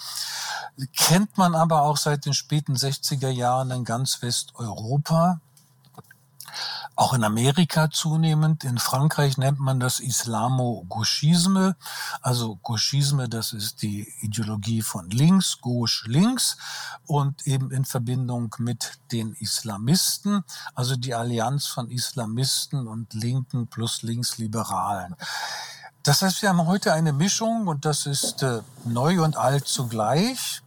Kennt 0.97 1.37
man 1.39 1.55
aber 1.55 1.83
auch 1.83 1.97
seit 1.97 2.27
den 2.27 2.35
späten 2.35 2.75
60er 2.75 3.29
Jahren 3.29 3.71
in 3.71 3.85
ganz 3.85 4.23
Westeuropa 4.23 5.41
auch 6.95 7.15
in 7.15 7.25
Amerika 7.25 7.91
zunehmend. 7.91 8.65
In 8.65 8.79
Frankreich 8.79 9.37
nennt 9.37 9.61
man 9.61 9.81
das 9.81 10.01
Islamo-Gauchisme. 10.01 11.77
Also 12.23 12.57
Gauchisme, 12.63 13.29
das 13.29 13.53
ist 13.53 13.83
die 13.83 14.13
Ideologie 14.21 14.83
von 14.83 15.11
links, 15.11 15.59
Gauche 15.61 16.09
links 16.09 16.57
und 17.07 17.47
eben 17.47 17.71
in 17.71 17.85
Verbindung 17.85 18.55
mit 18.59 18.99
den 19.13 19.35
Islamisten, 19.35 20.45
also 20.75 20.97
die 20.97 21.15
Allianz 21.15 21.67
von 21.67 21.91
Islamisten 21.91 22.87
und 22.87 23.15
Linken 23.15 23.69
plus 23.69 24.03
Linksliberalen. 24.03 25.17
Das 26.03 26.23
heißt, 26.23 26.41
wir 26.43 26.51
haben 26.51 26.67
heute 26.67 26.93
eine 26.93 27.13
Mischung 27.13 27.67
und 27.67 27.85
das 27.85 28.07
ist 28.07 28.43
äh, 28.43 28.61
neu 28.85 29.23
und 29.25 29.37
alt 29.37 29.67
zugleich 29.67 30.63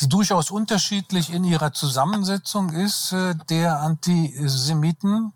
die 0.00 0.08
durchaus 0.08 0.50
unterschiedlich 0.50 1.32
in 1.32 1.44
ihrer 1.44 1.72
Zusammensetzung 1.72 2.70
ist, 2.70 3.12
äh, 3.12 3.34
der 3.48 3.80
Antisemiten, 3.80 5.32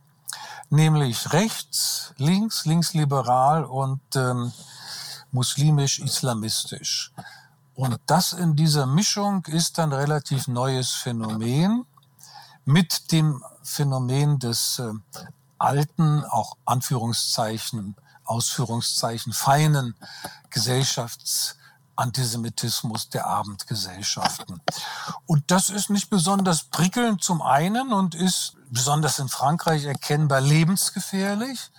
nämlich 0.70 1.32
rechts, 1.32 2.14
links, 2.16 2.64
linksliberal 2.64 3.64
und 3.64 4.00
ähm, 4.14 4.52
muslimisch-islamistisch. 5.32 7.12
Und 7.74 7.98
das 8.06 8.32
in 8.32 8.54
dieser 8.54 8.86
Mischung 8.86 9.44
ist 9.46 9.78
ein 9.78 9.92
relativ 9.92 10.46
neues 10.46 10.90
Phänomen 10.90 11.84
mit 12.64 13.10
dem 13.10 13.42
Phänomen 13.62 14.38
des 14.38 14.78
äh, 14.78 14.92
alten, 15.58 16.24
auch 16.24 16.56
Anführungszeichen, 16.64 17.96
Ausführungszeichen, 18.24 19.32
feinen 19.32 19.96
Gesellschafts- 20.50 21.56
Antisemitismus 21.96 23.08
der 23.10 23.26
Abendgesellschaften. 23.26 24.60
Und 25.26 25.50
das 25.50 25.70
ist 25.70 25.90
nicht 25.90 26.10
besonders 26.10 26.64
prickelnd 26.64 27.22
zum 27.22 27.42
einen 27.42 27.92
und 27.92 28.14
ist 28.14 28.54
besonders 28.70 29.18
in 29.18 29.28
Frankreich 29.28 29.84
erkennbar 29.84 30.40
lebensgefährlich. 30.40 31.70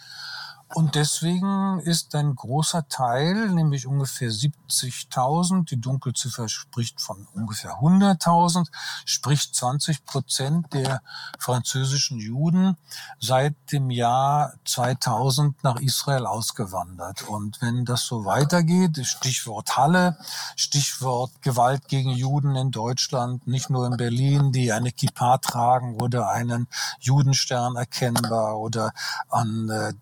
Und 0.76 0.96
deswegen 0.96 1.80
ist 1.82 2.16
ein 2.16 2.36
großer 2.36 2.88
Teil, 2.88 3.50
nämlich 3.50 3.86
ungefähr 3.86 4.30
70.000, 4.30 5.66
die 5.66 5.80
Dunkelziffer 5.80 6.50
spricht 6.50 7.00
von 7.00 7.28
ungefähr 7.34 7.80
100.000, 7.80 8.68
sprich 9.06 9.54
20 9.54 10.06
Prozent 10.06 10.74
der 10.74 11.02
französischen 11.38 12.18
Juden 12.18 12.76
seit 13.20 13.56
dem 13.72 13.92
Jahr 13.92 14.54
2000 14.66 15.64
nach 15.64 15.80
Israel 15.80 16.26
ausgewandert. 16.26 17.28
Und 17.28 17.62
wenn 17.62 17.86
das 17.86 18.06
so 18.06 18.26
weitergeht, 18.26 19.06
Stichwort 19.06 19.78
Halle, 19.78 20.18
Stichwort 20.56 21.42
Gewalt 21.44 21.88
gegen 21.88 22.10
Juden 22.10 22.56
in 22.56 22.72
Deutschland, 22.72 23.46
nicht 23.46 23.70
nur 23.70 23.86
in 23.86 23.98
Berlin, 23.98 24.52
die 24.52 24.72
eine 24.72 24.92
Kippa 24.92 25.38
tragen 25.38 26.02
oder 26.02 26.30
einen 26.30 26.68
Judenstern 27.00 27.76
erkennbar 27.76 28.58
oder 28.58 28.92
an 29.30 29.70
äh, 29.70 29.94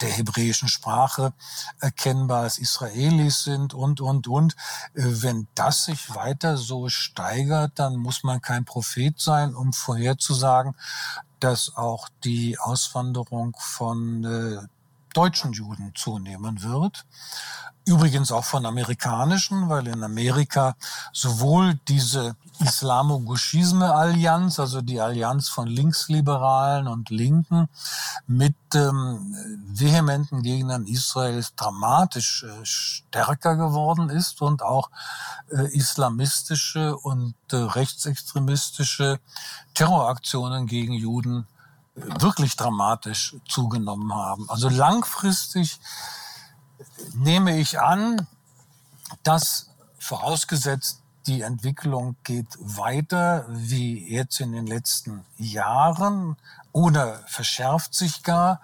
der 0.00 0.10
hebräischen 0.10 0.68
Sprache 0.68 1.32
erkennbar 1.80 2.42
als 2.42 2.58
Israelis 2.58 3.42
sind 3.44 3.74
und, 3.74 4.00
und, 4.00 4.28
und. 4.28 4.54
Äh, 4.94 5.02
wenn 5.22 5.48
das 5.54 5.84
sich 5.84 6.14
weiter 6.14 6.56
so 6.56 6.88
steigert, 6.88 7.72
dann 7.76 7.96
muss 7.96 8.22
man 8.22 8.40
kein 8.40 8.64
Prophet 8.64 9.18
sein, 9.20 9.54
um 9.54 9.72
vorherzusagen, 9.72 10.74
dass 11.40 11.76
auch 11.76 12.08
die 12.24 12.58
Auswanderung 12.58 13.56
von 13.58 14.24
äh, 14.24 14.66
deutschen 15.18 15.52
Juden 15.52 15.92
zunehmen 15.96 16.62
wird. 16.62 17.04
Übrigens 17.84 18.30
auch 18.30 18.44
von 18.44 18.64
amerikanischen, 18.66 19.68
weil 19.68 19.88
in 19.88 20.04
Amerika 20.04 20.76
sowohl 21.12 21.74
diese 21.88 22.36
Islamo-Gauchisme-Allianz, 22.60 24.60
also 24.60 24.80
die 24.80 25.00
Allianz 25.00 25.48
von 25.48 25.66
Linksliberalen 25.66 26.86
und 26.86 27.10
Linken 27.10 27.68
mit 28.28 28.54
ähm, 28.74 29.34
vehementen 29.66 30.42
Gegnern 30.42 30.86
Israels 30.86 31.56
dramatisch 31.56 32.44
äh, 32.44 32.64
stärker 32.64 33.56
geworden 33.56 34.10
ist 34.10 34.40
und 34.40 34.62
auch 34.62 34.88
äh, 35.50 35.66
islamistische 35.74 36.96
und 36.96 37.34
äh, 37.50 37.56
rechtsextremistische 37.56 39.18
Terroraktionen 39.74 40.66
gegen 40.66 40.92
Juden 40.92 41.48
wirklich 42.20 42.56
dramatisch 42.56 43.36
zugenommen 43.48 44.14
haben. 44.14 44.48
Also 44.48 44.68
langfristig 44.68 45.80
nehme 47.14 47.58
ich 47.58 47.80
an, 47.80 48.26
dass 49.22 49.70
vorausgesetzt 49.98 51.02
die 51.26 51.42
Entwicklung 51.42 52.16
geht 52.24 52.46
weiter 52.58 53.44
wie 53.50 54.10
jetzt 54.10 54.40
in 54.40 54.52
den 54.52 54.66
letzten 54.66 55.24
Jahren 55.36 56.36
oder 56.72 57.20
verschärft 57.26 57.94
sich 57.94 58.22
gar, 58.22 58.60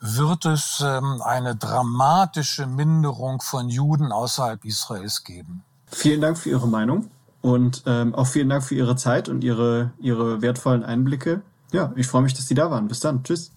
wird 0.00 0.46
es 0.46 0.82
ähm, 0.84 1.20
eine 1.22 1.54
dramatische 1.54 2.66
Minderung 2.66 3.42
von 3.42 3.68
Juden 3.68 4.10
außerhalb 4.10 4.64
Israels 4.64 5.24
geben. 5.24 5.64
Vielen 5.86 6.20
Dank 6.20 6.38
für 6.38 6.50
Ihre 6.50 6.68
Meinung 6.68 7.10
und 7.42 7.82
ähm, 7.86 8.14
auch 8.14 8.26
vielen 8.26 8.48
Dank 8.48 8.64
für 8.64 8.74
Ihre 8.74 8.96
Zeit 8.96 9.28
und 9.28 9.44
Ihre, 9.44 9.92
Ihre 9.98 10.40
wertvollen 10.40 10.84
Einblicke. 10.84 11.42
Ja, 11.72 11.92
ich 11.96 12.06
freue 12.06 12.22
mich, 12.22 12.34
dass 12.34 12.48
Sie 12.48 12.54
da 12.54 12.70
waren. 12.70 12.88
Bis 12.88 13.00
dann. 13.00 13.22
Tschüss. 13.22 13.52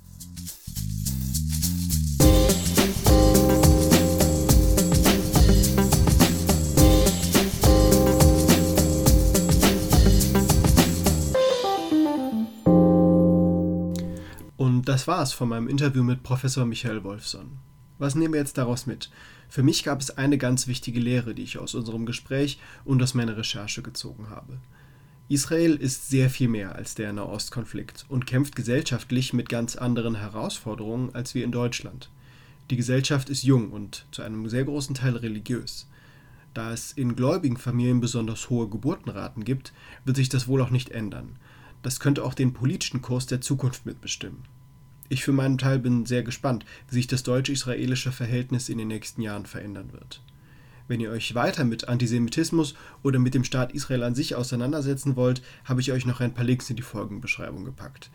das 14.91 15.07
war's 15.07 15.31
von 15.31 15.47
meinem 15.47 15.69
Interview 15.69 16.03
mit 16.03 16.21
Professor 16.21 16.65
Michael 16.65 17.03
Wolfson. 17.03 17.59
Was 17.97 18.15
nehmen 18.15 18.33
wir 18.33 18.41
jetzt 18.41 18.57
daraus 18.57 18.85
mit? 18.85 19.09
Für 19.47 19.63
mich 19.63 19.83
gab 19.83 20.01
es 20.01 20.17
eine 20.17 20.37
ganz 20.37 20.67
wichtige 20.67 20.99
Lehre, 20.99 21.33
die 21.33 21.43
ich 21.43 21.57
aus 21.57 21.75
unserem 21.75 22.05
Gespräch 22.05 22.59
und 22.83 23.01
aus 23.01 23.13
meiner 23.13 23.37
Recherche 23.37 23.81
gezogen 23.81 24.29
habe. 24.29 24.57
Israel 25.31 25.75
ist 25.75 26.09
sehr 26.09 26.29
viel 26.29 26.49
mehr 26.49 26.75
als 26.75 26.93
der 26.93 27.13
Nahostkonflikt 27.13 28.03
und 28.09 28.27
kämpft 28.27 28.53
gesellschaftlich 28.53 29.31
mit 29.31 29.47
ganz 29.47 29.77
anderen 29.77 30.15
Herausforderungen 30.15 31.15
als 31.15 31.33
wir 31.33 31.45
in 31.45 31.53
Deutschland. 31.53 32.09
Die 32.69 32.75
Gesellschaft 32.75 33.29
ist 33.29 33.43
jung 33.43 33.71
und 33.71 34.05
zu 34.11 34.23
einem 34.23 34.49
sehr 34.49 34.65
großen 34.65 34.93
Teil 34.93 35.15
religiös. 35.15 35.87
Da 36.53 36.73
es 36.73 36.91
in 36.91 37.15
gläubigen 37.15 37.55
Familien 37.55 38.01
besonders 38.01 38.49
hohe 38.49 38.67
Geburtenraten 38.67 39.45
gibt, 39.45 39.71
wird 40.03 40.17
sich 40.17 40.27
das 40.27 40.49
wohl 40.49 40.61
auch 40.61 40.69
nicht 40.69 40.89
ändern. 40.89 41.37
Das 41.81 42.01
könnte 42.01 42.25
auch 42.25 42.33
den 42.33 42.51
politischen 42.51 43.01
Kurs 43.01 43.25
der 43.25 43.39
Zukunft 43.39 43.85
mitbestimmen. 43.85 44.43
Ich 45.07 45.23
für 45.23 45.31
meinen 45.31 45.57
Teil 45.57 45.79
bin 45.79 46.05
sehr 46.05 46.23
gespannt, 46.23 46.65
wie 46.89 46.95
sich 46.95 47.07
das 47.07 47.23
deutsch-israelische 47.23 48.11
Verhältnis 48.11 48.67
in 48.67 48.79
den 48.79 48.89
nächsten 48.89 49.21
Jahren 49.21 49.45
verändern 49.45 49.93
wird. 49.93 50.21
Wenn 50.91 50.99
ihr 50.99 51.11
euch 51.11 51.35
weiter 51.35 51.63
mit 51.63 51.87
Antisemitismus 51.87 52.75
oder 53.01 53.17
mit 53.17 53.33
dem 53.33 53.45
Staat 53.45 53.71
Israel 53.71 54.03
an 54.03 54.13
sich 54.13 54.35
auseinandersetzen 54.35 55.15
wollt, 55.15 55.41
habe 55.63 55.79
ich 55.79 55.93
euch 55.93 56.05
noch 56.05 56.19
ein 56.19 56.33
paar 56.33 56.43
Links 56.43 56.69
in 56.69 56.75
die 56.75 56.81
Folgenbeschreibung 56.81 57.63
gepackt. 57.63 58.09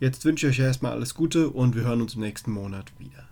Jetzt 0.00 0.24
wünsche 0.24 0.48
ich 0.48 0.54
euch 0.54 0.64
erstmal 0.64 0.92
alles 0.92 1.12
Gute 1.12 1.50
und 1.50 1.76
wir 1.76 1.82
hören 1.82 2.00
uns 2.00 2.14
im 2.14 2.22
nächsten 2.22 2.50
Monat 2.50 2.90
wieder. 2.98 3.28